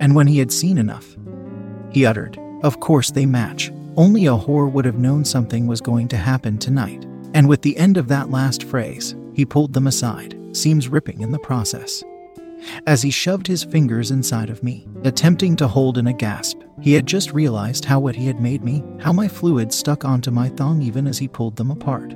And 0.00 0.14
when 0.14 0.26
he 0.26 0.38
had 0.38 0.52
seen 0.52 0.78
enough, 0.78 1.16
he 1.90 2.06
uttered, 2.06 2.38
Of 2.62 2.80
course 2.80 3.10
they 3.10 3.26
match. 3.26 3.70
Only 3.96 4.26
a 4.26 4.36
whore 4.36 4.70
would 4.70 4.84
have 4.84 4.98
known 4.98 5.24
something 5.24 5.66
was 5.66 5.80
going 5.80 6.08
to 6.08 6.16
happen 6.16 6.58
tonight. 6.58 7.06
And 7.34 7.48
with 7.48 7.62
the 7.62 7.76
end 7.76 7.96
of 7.96 8.08
that 8.08 8.30
last 8.30 8.64
phrase, 8.64 9.14
he 9.34 9.44
pulled 9.44 9.72
them 9.72 9.86
aside, 9.86 10.38
seams 10.52 10.88
ripping 10.88 11.20
in 11.20 11.30
the 11.30 11.38
process 11.38 12.02
as 12.86 13.02
he 13.02 13.10
shoved 13.10 13.46
his 13.46 13.64
fingers 13.64 14.10
inside 14.10 14.50
of 14.50 14.62
me, 14.62 14.86
attempting 15.04 15.56
to 15.56 15.68
hold 15.68 15.98
in 15.98 16.06
a 16.06 16.12
gasp. 16.12 16.60
He 16.80 16.92
had 16.92 17.06
just 17.06 17.32
realized 17.32 17.84
how 17.84 18.00
what 18.00 18.16
he 18.16 18.26
had 18.26 18.40
made 18.40 18.64
me, 18.64 18.82
how 19.00 19.12
my 19.12 19.28
fluid 19.28 19.72
stuck 19.72 20.04
onto 20.04 20.30
my 20.30 20.48
thong 20.50 20.82
even 20.82 21.06
as 21.06 21.18
he 21.18 21.28
pulled 21.28 21.56
them 21.56 21.70
apart, 21.70 22.12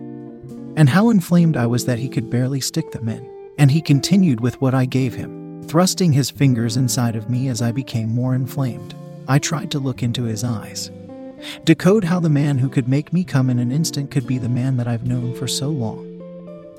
and 0.76 0.88
how 0.88 1.10
inflamed 1.10 1.56
I 1.56 1.66
was 1.66 1.84
that 1.86 1.98
he 1.98 2.08
could 2.08 2.30
barely 2.30 2.60
stick 2.60 2.90
them 2.90 3.08
in. 3.08 3.35
And 3.58 3.70
he 3.70 3.80
continued 3.80 4.40
with 4.40 4.60
what 4.60 4.74
I 4.74 4.84
gave 4.84 5.14
him, 5.14 5.62
thrusting 5.64 6.12
his 6.12 6.30
fingers 6.30 6.76
inside 6.76 7.16
of 7.16 7.30
me 7.30 7.48
as 7.48 7.62
I 7.62 7.72
became 7.72 8.08
more 8.08 8.34
inflamed. 8.34 8.94
I 9.28 9.38
tried 9.38 9.70
to 9.72 9.78
look 9.78 10.02
into 10.02 10.24
his 10.24 10.44
eyes, 10.44 10.90
decode 11.64 12.04
how 12.04 12.20
the 12.20 12.28
man 12.28 12.58
who 12.58 12.68
could 12.68 12.88
make 12.88 13.12
me 13.12 13.24
come 13.24 13.50
in 13.50 13.58
an 13.58 13.72
instant 13.72 14.10
could 14.10 14.26
be 14.26 14.38
the 14.38 14.48
man 14.48 14.76
that 14.76 14.86
I've 14.86 15.06
known 15.06 15.34
for 15.34 15.48
so 15.48 15.68
long. 15.68 16.12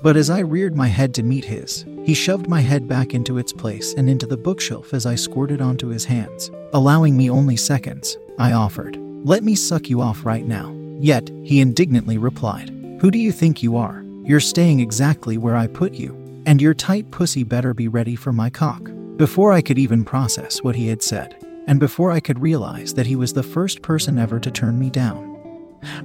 But 0.01 0.15
as 0.15 0.29
I 0.29 0.39
reared 0.39 0.75
my 0.75 0.88
head 0.88 1.13
to 1.15 1.24
meet 1.24 1.43
his, 1.43 1.86
he 2.03 2.13
shoved 2.13 2.48
my 2.48 2.62
head 2.62 2.88
back 2.88 3.13
into 3.13 3.38
its 3.38 3.51
place 3.51 3.93
and 3.96 4.10
into 4.10 4.27
the 4.27 4.38
bookshelf 4.38 4.93
as 4.93 5.05
I 5.05 5.15
squirted 5.15 5.60
onto 5.60 5.88
his 5.88 6.05
hands. 6.05 6.51
Allowing 6.74 7.17
me 7.17 7.29
only 7.29 7.57
seconds, 7.57 8.17
I 8.38 8.53
offered, 8.53 8.98
Let 9.25 9.43
me 9.43 9.55
suck 9.55 9.89
you 9.89 10.01
off 10.01 10.25
right 10.25 10.46
now. 10.46 10.74
Yet, 11.00 11.29
he 11.43 11.60
indignantly 11.60 12.17
replied, 12.17 12.69
Who 13.01 13.12
do 13.12 13.17
you 13.17 13.31
think 13.31 13.62
you 13.62 13.75
are? 13.75 14.03
You're 14.24 14.39
staying 14.39 14.79
exactly 14.79 15.38
where 15.38 15.55
I 15.55 15.67
put 15.67 15.93
you, 15.93 16.13
and 16.47 16.61
your 16.61 16.73
tight 16.73 17.11
pussy 17.11 17.43
better 17.43 17.73
be 17.73 17.89
ready 17.89 18.15
for 18.15 18.31
my 18.31 18.49
cock. 18.49 18.89
Before 19.17 19.51
I 19.51 19.61
could 19.61 19.77
even 19.77 20.05
process 20.05 20.63
what 20.63 20.77
he 20.77 20.87
had 20.87 21.03
said, 21.03 21.35
and 21.67 21.77
before 21.77 22.09
I 22.09 22.21
could 22.21 22.39
realize 22.39 22.93
that 22.93 23.05
he 23.05 23.17
was 23.17 23.33
the 23.33 23.43
first 23.43 23.81
person 23.81 24.17
ever 24.17 24.39
to 24.39 24.49
turn 24.49 24.79
me 24.79 24.89
down, 24.89 25.35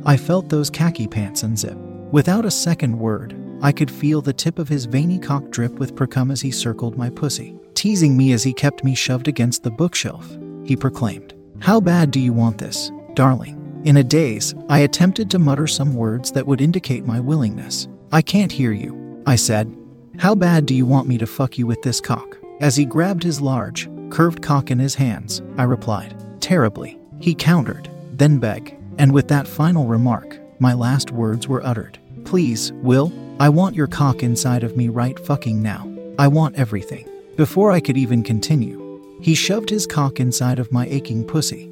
I 0.04 0.16
felt 0.16 0.48
those 0.48 0.68
khaki 0.68 1.06
pants 1.06 1.44
unzip. 1.44 1.76
Without 2.10 2.44
a 2.44 2.50
second 2.50 2.98
word, 2.98 3.38
I 3.62 3.70
could 3.70 3.90
feel 3.90 4.20
the 4.20 4.32
tip 4.32 4.58
of 4.58 4.68
his 4.68 4.86
veiny 4.86 5.20
cock 5.20 5.48
drip 5.50 5.78
with 5.78 5.94
precum 5.94 6.32
as 6.32 6.40
he 6.40 6.50
circled 6.50 6.98
my 6.98 7.08
pussy, 7.08 7.54
teasing 7.74 8.16
me 8.16 8.32
as 8.32 8.42
he 8.42 8.52
kept 8.52 8.82
me 8.82 8.96
shoved 8.96 9.28
against 9.28 9.62
the 9.62 9.70
bookshelf. 9.70 10.28
He 10.64 10.74
proclaimed, 10.74 11.34
How 11.60 11.80
bad 11.80 12.10
do 12.10 12.18
you 12.18 12.32
want 12.32 12.58
this, 12.58 12.90
darling? 13.14 13.58
In 13.84 13.98
a 13.98 14.04
daze, 14.04 14.56
I 14.68 14.80
attempted 14.80 15.30
to 15.30 15.38
mutter 15.38 15.68
some 15.68 15.94
words 15.94 16.32
that 16.32 16.46
would 16.46 16.60
indicate 16.60 17.06
my 17.06 17.20
willingness. 17.20 17.86
I 18.10 18.22
can't 18.22 18.50
hear 18.50 18.72
you, 18.72 19.22
I 19.24 19.36
said. 19.36 19.72
How 20.18 20.34
bad 20.34 20.66
do 20.66 20.74
you 20.74 20.86
want 20.86 21.08
me 21.08 21.18
to 21.18 21.26
fuck 21.26 21.58
you 21.58 21.66
with 21.66 21.82
this 21.82 22.00
cock? 22.00 22.36
As 22.60 22.76
he 22.76 22.84
grabbed 22.84 23.22
his 23.22 23.40
large, 23.40 23.88
curved 24.10 24.42
cock 24.42 24.70
in 24.70 24.78
his 24.78 24.94
hands, 24.94 25.42
I 25.56 25.64
replied, 25.64 26.14
Terribly. 26.40 26.98
He 27.18 27.34
countered, 27.34 27.88
then 28.12 28.38
beg. 28.38 28.76
and 28.98 29.12
with 29.12 29.26
that 29.28 29.48
final 29.48 29.86
remark, 29.86 30.38
my 30.58 30.74
last 30.74 31.10
words 31.12 31.48
were 31.48 31.64
uttered. 31.64 31.98
Please, 32.24 32.72
Will, 32.74 33.10
I 33.40 33.48
want 33.48 33.74
your 33.74 33.86
cock 33.86 34.22
inside 34.22 34.64
of 34.64 34.76
me 34.76 34.88
right 34.88 35.18
fucking 35.18 35.62
now. 35.62 35.90
I 36.18 36.28
want 36.28 36.56
everything. 36.56 37.08
Before 37.36 37.72
I 37.72 37.80
could 37.80 37.96
even 37.96 38.22
continue, 38.22 39.18
he 39.22 39.34
shoved 39.34 39.70
his 39.70 39.86
cock 39.86 40.20
inside 40.20 40.58
of 40.58 40.70
my 40.70 40.86
aching 40.88 41.24
pussy. 41.24 41.70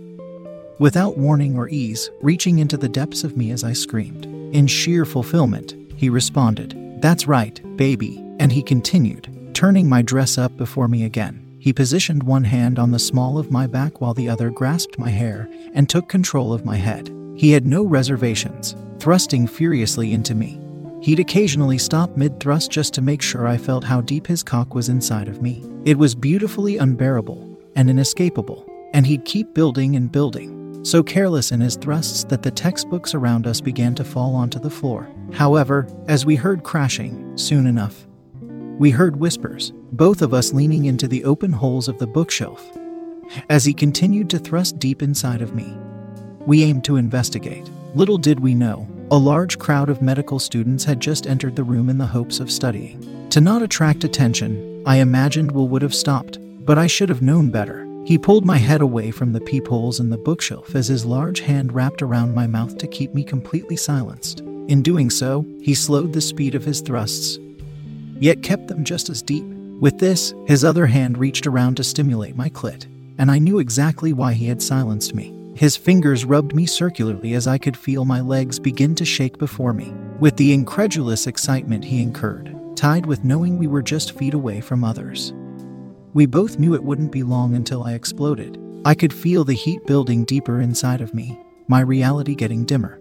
Without 0.78 1.18
warning 1.18 1.58
or 1.58 1.68
ease, 1.68 2.10
reaching 2.22 2.58
into 2.58 2.78
the 2.78 2.88
depths 2.88 3.22
of 3.22 3.36
me 3.36 3.50
as 3.50 3.64
I 3.64 3.74
screamed. 3.74 4.24
In 4.54 4.66
sheer 4.66 5.04
fulfillment, 5.04 5.74
he 5.96 6.08
responded, 6.08 6.74
That's 7.02 7.28
right, 7.28 7.60
baby. 7.76 8.24
And 8.40 8.50
he 8.50 8.62
continued, 8.62 9.50
turning 9.54 9.88
my 9.88 10.02
dress 10.02 10.38
up 10.38 10.56
before 10.56 10.88
me 10.88 11.04
again. 11.04 11.46
He 11.60 11.74
positioned 11.74 12.22
one 12.22 12.44
hand 12.44 12.78
on 12.78 12.90
the 12.90 12.98
small 12.98 13.36
of 13.36 13.50
my 13.50 13.66
back 13.66 14.00
while 14.00 14.14
the 14.14 14.30
other 14.30 14.48
grasped 14.48 14.98
my 14.98 15.10
hair 15.10 15.46
and 15.74 15.86
took 15.86 16.08
control 16.08 16.54
of 16.54 16.64
my 16.64 16.76
head. 16.76 17.14
He 17.36 17.52
had 17.52 17.66
no 17.66 17.84
reservations, 17.84 18.74
thrusting 18.98 19.46
furiously 19.46 20.14
into 20.14 20.34
me. 20.34 20.58
He'd 21.02 21.20
occasionally 21.20 21.76
stop 21.76 22.16
mid 22.16 22.40
thrust 22.40 22.70
just 22.70 22.94
to 22.94 23.02
make 23.02 23.20
sure 23.20 23.46
I 23.46 23.58
felt 23.58 23.84
how 23.84 24.00
deep 24.00 24.26
his 24.26 24.42
cock 24.42 24.74
was 24.74 24.88
inside 24.88 25.28
of 25.28 25.42
me. 25.42 25.62
It 25.84 25.98
was 25.98 26.14
beautifully 26.14 26.78
unbearable 26.78 27.58
and 27.76 27.90
inescapable, 27.90 28.66
and 28.94 29.06
he'd 29.06 29.26
keep 29.26 29.52
building 29.52 29.96
and 29.96 30.10
building, 30.10 30.82
so 30.82 31.02
careless 31.02 31.52
in 31.52 31.60
his 31.60 31.76
thrusts 31.76 32.24
that 32.24 32.42
the 32.42 32.50
textbooks 32.50 33.14
around 33.14 33.46
us 33.46 33.60
began 33.60 33.94
to 33.96 34.04
fall 34.04 34.34
onto 34.34 34.58
the 34.58 34.70
floor. 34.70 35.10
However, 35.32 35.86
as 36.08 36.24
we 36.24 36.36
heard 36.36 36.62
crashing, 36.62 37.36
soon 37.36 37.66
enough, 37.66 38.06
we 38.80 38.90
heard 38.90 39.16
whispers, 39.16 39.74
both 39.92 40.22
of 40.22 40.32
us 40.32 40.54
leaning 40.54 40.86
into 40.86 41.06
the 41.06 41.22
open 41.24 41.52
holes 41.52 41.86
of 41.86 41.98
the 41.98 42.06
bookshelf. 42.06 42.66
As 43.50 43.62
he 43.62 43.74
continued 43.74 44.30
to 44.30 44.38
thrust 44.38 44.78
deep 44.78 45.02
inside 45.02 45.42
of 45.42 45.54
me, 45.54 45.76
we 46.46 46.62
aimed 46.64 46.82
to 46.84 46.96
investigate. 46.96 47.70
Little 47.94 48.16
did 48.16 48.40
we 48.40 48.54
know, 48.54 48.88
A 49.12 49.18
large 49.18 49.58
crowd 49.58 49.90
of 49.90 50.00
medical 50.00 50.38
students 50.38 50.84
had 50.84 50.98
just 50.98 51.26
entered 51.26 51.56
the 51.56 51.64
room 51.64 51.90
in 51.90 51.98
the 51.98 52.06
hopes 52.06 52.40
of 52.40 52.50
studying. 52.50 53.28
To 53.30 53.40
not 53.42 53.60
attract 53.60 54.04
attention, 54.04 54.82
I 54.86 54.96
imagined 54.96 55.52
Will 55.52 55.68
would 55.68 55.82
have 55.82 55.94
stopped, 55.94 56.38
but 56.64 56.78
I 56.78 56.86
should 56.86 57.10
have 57.10 57.20
known 57.20 57.50
better. 57.50 57.86
He 58.06 58.16
pulled 58.16 58.46
my 58.46 58.56
head 58.56 58.80
away 58.80 59.10
from 59.10 59.32
the 59.34 59.42
peepholes 59.42 60.00
in 60.00 60.08
the 60.08 60.16
bookshelf 60.16 60.74
as 60.74 60.88
his 60.88 61.04
large 61.04 61.40
hand 61.40 61.74
wrapped 61.74 62.00
around 62.00 62.34
my 62.34 62.46
mouth 62.46 62.78
to 62.78 62.86
keep 62.86 63.12
me 63.12 63.24
completely 63.24 63.76
silenced. 63.76 64.40
In 64.68 64.80
doing 64.80 65.10
so, 65.10 65.44
he 65.60 65.74
slowed 65.74 66.14
the 66.14 66.20
speed 66.22 66.54
of 66.54 66.64
his 66.64 66.80
thrusts, 66.80 67.36
yet 68.20 68.42
kept 68.42 68.68
them 68.68 68.84
just 68.84 69.08
as 69.08 69.22
deep. 69.22 69.44
With 69.80 69.98
this, 69.98 70.34
his 70.46 70.64
other 70.64 70.86
hand 70.86 71.18
reached 71.18 71.46
around 71.46 71.76
to 71.76 71.84
stimulate 71.84 72.36
my 72.36 72.50
clit, 72.50 72.86
and 73.18 73.30
I 73.30 73.38
knew 73.38 73.58
exactly 73.58 74.12
why 74.12 74.34
he 74.34 74.46
had 74.46 74.62
silenced 74.62 75.14
me. 75.14 75.34
His 75.56 75.76
fingers 75.76 76.24
rubbed 76.24 76.54
me 76.54 76.66
circularly 76.66 77.34
as 77.34 77.46
I 77.46 77.58
could 77.58 77.76
feel 77.76 78.04
my 78.04 78.20
legs 78.20 78.58
begin 78.58 78.94
to 78.94 79.04
shake 79.04 79.38
before 79.38 79.72
me. 79.72 79.92
With 80.20 80.36
the 80.36 80.52
incredulous 80.52 81.26
excitement 81.26 81.84
he 81.84 82.02
incurred, 82.02 82.54
tied 82.76 83.06
with 83.06 83.24
knowing 83.24 83.58
we 83.58 83.66
were 83.66 83.82
just 83.82 84.16
feet 84.16 84.34
away 84.34 84.60
from 84.60 84.84
others. 84.84 85.32
We 86.12 86.26
both 86.26 86.58
knew 86.58 86.74
it 86.74 86.84
wouldn't 86.84 87.12
be 87.12 87.22
long 87.22 87.54
until 87.54 87.84
I 87.84 87.94
exploded. 87.94 88.58
I 88.84 88.94
could 88.94 89.12
feel 89.12 89.44
the 89.44 89.54
heat 89.54 89.86
building 89.86 90.24
deeper 90.24 90.60
inside 90.60 91.00
of 91.00 91.14
me, 91.14 91.38
my 91.68 91.80
reality 91.80 92.34
getting 92.34 92.64
dimmer. 92.64 93.00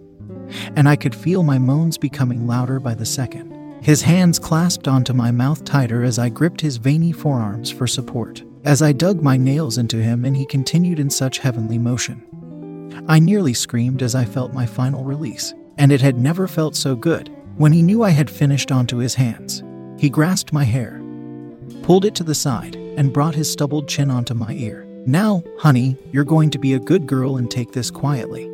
And 0.76 0.88
I 0.88 0.96
could 0.96 1.16
feel 1.16 1.44
my 1.44 1.58
moans 1.58 1.98
becoming 1.98 2.48
louder 2.48 2.80
by 2.80 2.94
the 2.94 3.06
second. 3.06 3.59
His 3.82 4.02
hands 4.02 4.40
clasped 4.40 4.88
onto 4.88 5.14
my 5.14 5.32
mouth 5.32 5.64
tighter 5.64 6.04
as 6.04 6.20
I 6.20 6.30
gripped 6.30 6.62
his 6.62 6.78
veiny 6.78 7.12
forearms 7.12 7.72
for 7.72 7.88
support. 7.88 8.44
As 8.66 8.82
I 8.82 8.92
dug 8.92 9.22
my 9.22 9.38
nails 9.38 9.78
into 9.78 9.98
him 9.98 10.26
and 10.26 10.36
he 10.36 10.46
continued 10.46 11.00
in 11.00 11.10
such 11.10 11.40
heavenly 11.40 11.78
motion. 11.78 12.26
I 13.08 13.20
nearly 13.20 13.54
screamed 13.54 14.04
as 14.04 14.16
I 14.16 14.26
felt 14.26 14.54
my 14.54 14.66
final 14.66 15.04
release, 15.04 15.54
and 15.78 15.92
it 15.92 16.02
had 16.02 16.20
never 16.20 16.48
felt 16.48 16.76
so 16.76 16.96
good. 16.96 17.32
When 17.58 17.72
he 17.72 17.82
knew 17.82 18.04
I 18.04 18.10
had 18.12 18.30
finished 18.30 18.72
onto 18.72 18.98
his 18.98 19.16
hands, 19.16 19.64
he 19.98 20.10
grasped 20.10 20.54
my 20.54 20.64
hair, 20.64 21.02
pulled 21.82 22.06
it 22.06 22.16
to 22.16 22.24
the 22.24 22.36
side, 22.36 22.76
and 22.76 23.14
brought 23.14 23.36
his 23.36 23.52
stubbled 23.52 23.88
chin 23.88 24.12
onto 24.12 24.34
my 24.34 24.54
ear. 24.54 24.86
Now, 25.06 25.44
honey, 25.58 25.98
you're 26.12 26.24
going 26.26 26.50
to 26.52 26.60
be 26.60 26.74
a 26.74 26.80
good 26.80 27.08
girl 27.08 27.38
and 27.38 27.50
take 27.50 27.72
this 27.72 27.90
quietly. 27.90 28.50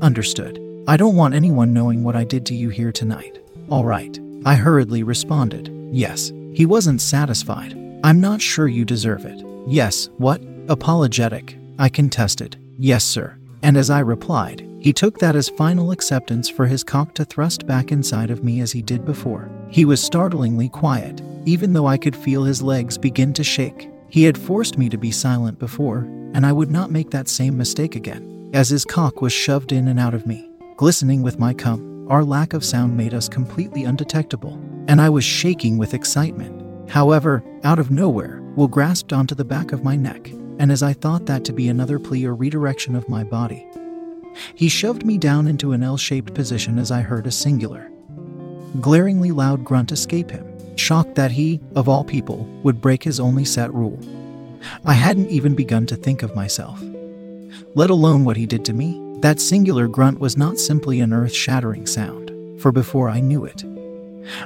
Understood. 0.00 0.60
I 0.88 0.96
don't 0.96 1.16
want 1.16 1.34
anyone 1.34 1.72
knowing 1.72 2.02
what 2.02 2.16
I 2.16 2.24
did 2.24 2.44
to 2.46 2.54
you 2.54 2.68
here 2.68 2.92
tonight. 2.92 3.38
All 3.70 3.84
right. 3.84 4.18
I 4.44 4.54
hurriedly 4.54 5.02
responded. 5.02 5.70
Yes. 5.92 6.32
He 6.54 6.66
wasn't 6.66 7.00
satisfied. 7.00 7.78
I'm 8.04 8.20
not 8.20 8.42
sure 8.42 8.68
you 8.68 8.84
deserve 8.84 9.24
it. 9.24 9.42
Yes, 9.66 10.10
what? 10.18 10.42
Apologetic. 10.68 11.56
I 11.78 11.88
contested. 11.88 12.56
Yes, 12.78 13.04
sir. 13.04 13.38
And 13.62 13.76
as 13.76 13.90
I 13.90 14.00
replied, 14.00 14.68
he 14.80 14.92
took 14.92 15.18
that 15.18 15.36
as 15.36 15.48
final 15.48 15.92
acceptance 15.92 16.48
for 16.48 16.66
his 16.66 16.82
cock 16.82 17.14
to 17.14 17.24
thrust 17.24 17.66
back 17.66 17.92
inside 17.92 18.30
of 18.30 18.42
me 18.42 18.60
as 18.60 18.72
he 18.72 18.82
did 18.82 19.04
before. 19.04 19.50
He 19.70 19.84
was 19.84 20.02
startlingly 20.02 20.68
quiet, 20.68 21.22
even 21.46 21.72
though 21.72 21.86
I 21.86 21.96
could 21.96 22.16
feel 22.16 22.42
his 22.42 22.60
legs 22.60 22.98
begin 22.98 23.32
to 23.34 23.44
shake. 23.44 23.88
He 24.08 24.24
had 24.24 24.36
forced 24.36 24.76
me 24.76 24.88
to 24.88 24.98
be 24.98 25.12
silent 25.12 25.58
before, 25.58 25.98
and 26.34 26.44
I 26.44 26.52
would 26.52 26.70
not 26.70 26.90
make 26.90 27.10
that 27.12 27.28
same 27.28 27.56
mistake 27.56 27.94
again. 27.94 28.50
As 28.52 28.68
his 28.68 28.84
cock 28.84 29.22
was 29.22 29.32
shoved 29.32 29.72
in 29.72 29.88
and 29.88 30.00
out 30.00 30.14
of 30.14 30.26
me, 30.26 30.50
glistening 30.76 31.22
with 31.22 31.38
my 31.38 31.54
cum, 31.54 31.91
our 32.12 32.24
lack 32.24 32.52
of 32.52 32.64
sound 32.64 32.96
made 32.96 33.14
us 33.14 33.28
completely 33.28 33.82
undetectable, 33.82 34.60
and 34.86 35.00
I 35.00 35.08
was 35.08 35.24
shaking 35.24 35.78
with 35.78 35.94
excitement. 35.94 36.88
However, 36.88 37.42
out 37.64 37.80
of 37.80 37.90
nowhere, 37.90 38.40
Will 38.54 38.68
grasped 38.68 39.12
onto 39.12 39.34
the 39.34 39.44
back 39.44 39.72
of 39.72 39.82
my 39.82 39.96
neck 39.96 40.30
and 40.58 40.70
as 40.70 40.82
I 40.82 40.92
thought 40.92 41.26
that 41.26 41.44
to 41.46 41.52
be 41.52 41.68
another 41.68 41.98
plea 41.98 42.24
or 42.24 42.36
redirection 42.36 42.94
of 42.94 43.08
my 43.08 43.24
body, 43.24 43.66
he 44.54 44.68
shoved 44.68 45.04
me 45.04 45.18
down 45.18 45.48
into 45.48 45.72
an 45.72 45.82
L 45.82 45.96
shaped 45.96 46.34
position 46.34 46.78
as 46.78 46.90
I 46.90 47.00
heard 47.00 47.26
a 47.26 47.32
singular, 47.32 47.90
glaringly 48.80 49.32
loud 49.32 49.64
grunt 49.64 49.90
escape 49.90 50.30
him, 50.30 50.46
shocked 50.76 51.16
that 51.16 51.32
he, 51.32 51.60
of 51.74 51.88
all 51.88 52.04
people, 52.04 52.44
would 52.62 52.80
break 52.80 53.02
his 53.02 53.18
only 53.18 53.44
set 53.44 53.74
rule. 53.74 53.98
I 54.84 54.92
hadn't 54.92 55.30
even 55.30 55.56
begun 55.56 55.86
to 55.86 55.96
think 55.96 56.22
of 56.22 56.36
myself, 56.36 56.80
let 57.74 57.90
alone 57.90 58.24
what 58.24 58.36
he 58.36 58.46
did 58.46 58.64
to 58.66 58.72
me. 58.72 59.00
That 59.22 59.40
singular 59.40 59.86
grunt 59.86 60.18
was 60.18 60.36
not 60.36 60.58
simply 60.58 60.98
an 60.98 61.12
earth 61.12 61.32
shattering 61.32 61.86
sound, 61.86 62.32
for 62.60 62.72
before 62.72 63.08
I 63.08 63.20
knew 63.20 63.44
it, 63.44 63.64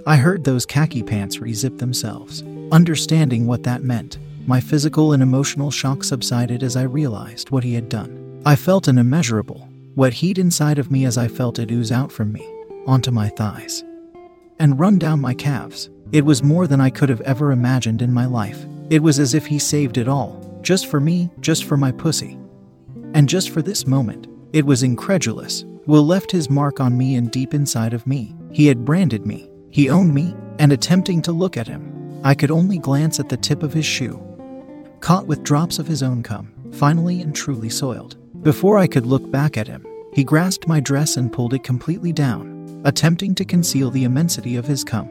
I 0.06 0.16
heard 0.16 0.44
those 0.44 0.66
khaki 0.66 1.02
pants 1.02 1.38
rezip 1.38 1.78
themselves. 1.78 2.42
Understanding 2.70 3.46
what 3.46 3.62
that 3.62 3.82
meant, 3.82 4.18
my 4.46 4.60
physical 4.60 5.14
and 5.14 5.22
emotional 5.22 5.70
shock 5.70 6.04
subsided 6.04 6.62
as 6.62 6.76
I 6.76 6.82
realized 6.82 7.50
what 7.50 7.64
he 7.64 7.72
had 7.72 7.88
done. 7.88 8.42
I 8.44 8.54
felt 8.54 8.86
an 8.86 8.98
immeasurable, 8.98 9.66
wet 9.94 10.12
heat 10.12 10.36
inside 10.36 10.78
of 10.78 10.90
me 10.90 11.06
as 11.06 11.16
I 11.16 11.26
felt 11.26 11.58
it 11.58 11.70
ooze 11.70 11.90
out 11.90 12.12
from 12.12 12.30
me, 12.30 12.46
onto 12.86 13.10
my 13.10 13.30
thighs, 13.30 13.82
and 14.58 14.78
run 14.78 14.98
down 14.98 15.22
my 15.22 15.32
calves. 15.32 15.88
It 16.12 16.26
was 16.26 16.42
more 16.42 16.66
than 16.66 16.82
I 16.82 16.90
could 16.90 17.08
have 17.08 17.22
ever 17.22 17.50
imagined 17.50 18.02
in 18.02 18.12
my 18.12 18.26
life. 18.26 18.66
It 18.90 19.02
was 19.02 19.18
as 19.18 19.32
if 19.32 19.46
he 19.46 19.58
saved 19.58 19.96
it 19.96 20.06
all, 20.06 20.60
just 20.60 20.86
for 20.86 21.00
me, 21.00 21.30
just 21.40 21.64
for 21.64 21.78
my 21.78 21.92
pussy. 21.92 22.38
And 23.14 23.26
just 23.26 23.48
for 23.48 23.62
this 23.62 23.86
moment, 23.86 24.26
it 24.56 24.64
was 24.64 24.82
incredulous. 24.82 25.66
Will 25.84 26.06
left 26.06 26.32
his 26.32 26.48
mark 26.48 26.80
on 26.80 26.96
me 26.96 27.16
and 27.16 27.30
deep 27.30 27.52
inside 27.52 27.92
of 27.92 28.06
me. 28.06 28.34
He 28.50 28.66
had 28.66 28.86
branded 28.86 29.26
me, 29.26 29.50
he 29.68 29.90
owned 29.90 30.14
me, 30.14 30.34
and 30.58 30.72
attempting 30.72 31.20
to 31.22 31.32
look 31.32 31.58
at 31.58 31.68
him, 31.68 32.22
I 32.24 32.34
could 32.34 32.50
only 32.50 32.78
glance 32.78 33.20
at 33.20 33.28
the 33.28 33.36
tip 33.36 33.62
of 33.62 33.74
his 33.74 33.84
shoe, 33.84 34.18
caught 35.00 35.26
with 35.26 35.42
drops 35.42 35.78
of 35.78 35.86
his 35.86 36.02
own 36.02 36.22
cum, 36.22 36.54
finally 36.72 37.20
and 37.20 37.36
truly 37.36 37.68
soiled. 37.68 38.16
Before 38.42 38.78
I 38.78 38.86
could 38.86 39.04
look 39.04 39.30
back 39.30 39.58
at 39.58 39.68
him, 39.68 39.86
he 40.14 40.24
grasped 40.24 40.66
my 40.66 40.80
dress 40.80 41.18
and 41.18 41.30
pulled 41.30 41.52
it 41.52 41.62
completely 41.62 42.14
down, 42.14 42.80
attempting 42.86 43.34
to 43.34 43.44
conceal 43.44 43.90
the 43.90 44.04
immensity 44.04 44.56
of 44.56 44.64
his 44.64 44.84
cum. 44.84 45.10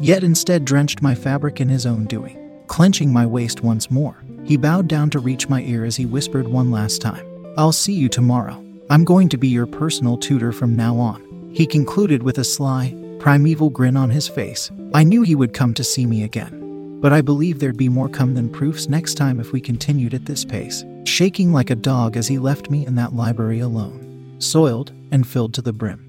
Yet 0.00 0.24
instead 0.24 0.64
drenched 0.64 1.02
my 1.02 1.14
fabric 1.14 1.60
in 1.60 1.68
his 1.68 1.84
own 1.84 2.06
doing. 2.06 2.62
Clenching 2.66 3.12
my 3.12 3.26
waist 3.26 3.62
once 3.62 3.90
more, 3.90 4.24
he 4.42 4.56
bowed 4.56 4.88
down 4.88 5.10
to 5.10 5.18
reach 5.18 5.50
my 5.50 5.60
ear 5.64 5.84
as 5.84 5.96
he 5.96 6.06
whispered 6.06 6.48
one 6.48 6.70
last 6.70 7.02
time, 7.02 7.26
I'll 7.58 7.72
see 7.72 7.92
you 7.92 8.08
tomorrow. 8.08 8.64
I'm 8.88 9.04
going 9.04 9.28
to 9.28 9.36
be 9.36 9.48
your 9.48 9.66
personal 9.66 10.16
tutor 10.16 10.52
from 10.52 10.74
now 10.74 10.96
on. 10.96 11.50
He 11.52 11.66
concluded 11.66 12.22
with 12.22 12.38
a 12.38 12.44
sly, 12.44 12.94
primeval 13.18 13.68
grin 13.68 13.98
on 13.98 14.08
his 14.08 14.28
face. 14.28 14.70
I 14.94 15.04
knew 15.04 15.20
he 15.20 15.34
would 15.34 15.52
come 15.52 15.74
to 15.74 15.84
see 15.84 16.06
me 16.06 16.22
again 16.22 16.58
but 17.00 17.12
I 17.12 17.20
believe 17.20 17.58
there'd 17.58 17.76
be 17.76 17.88
more 17.88 18.08
come 18.08 18.34
than 18.34 18.50
proofs 18.50 18.88
next 18.88 19.14
time 19.14 19.38
if 19.38 19.52
we 19.52 19.60
continued 19.60 20.14
at 20.14 20.24
this 20.24 20.44
pace. 20.44 20.84
Shaking 21.04 21.52
like 21.52 21.70
a 21.70 21.76
dog 21.76 22.16
as 22.16 22.26
he 22.26 22.38
left 22.38 22.70
me 22.70 22.84
in 22.86 22.96
that 22.96 23.14
library 23.14 23.60
alone, 23.60 24.36
soiled 24.38 24.92
and 25.12 25.26
filled 25.26 25.54
to 25.54 25.62
the 25.62 25.72
brim. 25.72 26.04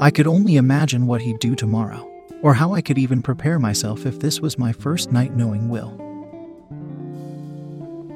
I 0.00 0.10
could 0.10 0.26
only 0.26 0.56
imagine 0.56 1.06
what 1.06 1.20
he'd 1.22 1.38
do 1.38 1.54
tomorrow, 1.54 2.10
or 2.42 2.54
how 2.54 2.74
I 2.74 2.80
could 2.80 2.98
even 2.98 3.22
prepare 3.22 3.60
myself 3.60 4.04
if 4.04 4.18
this 4.18 4.40
was 4.40 4.58
my 4.58 4.72
first 4.72 5.12
night 5.12 5.36
knowing 5.36 5.68
Will. 5.68 6.09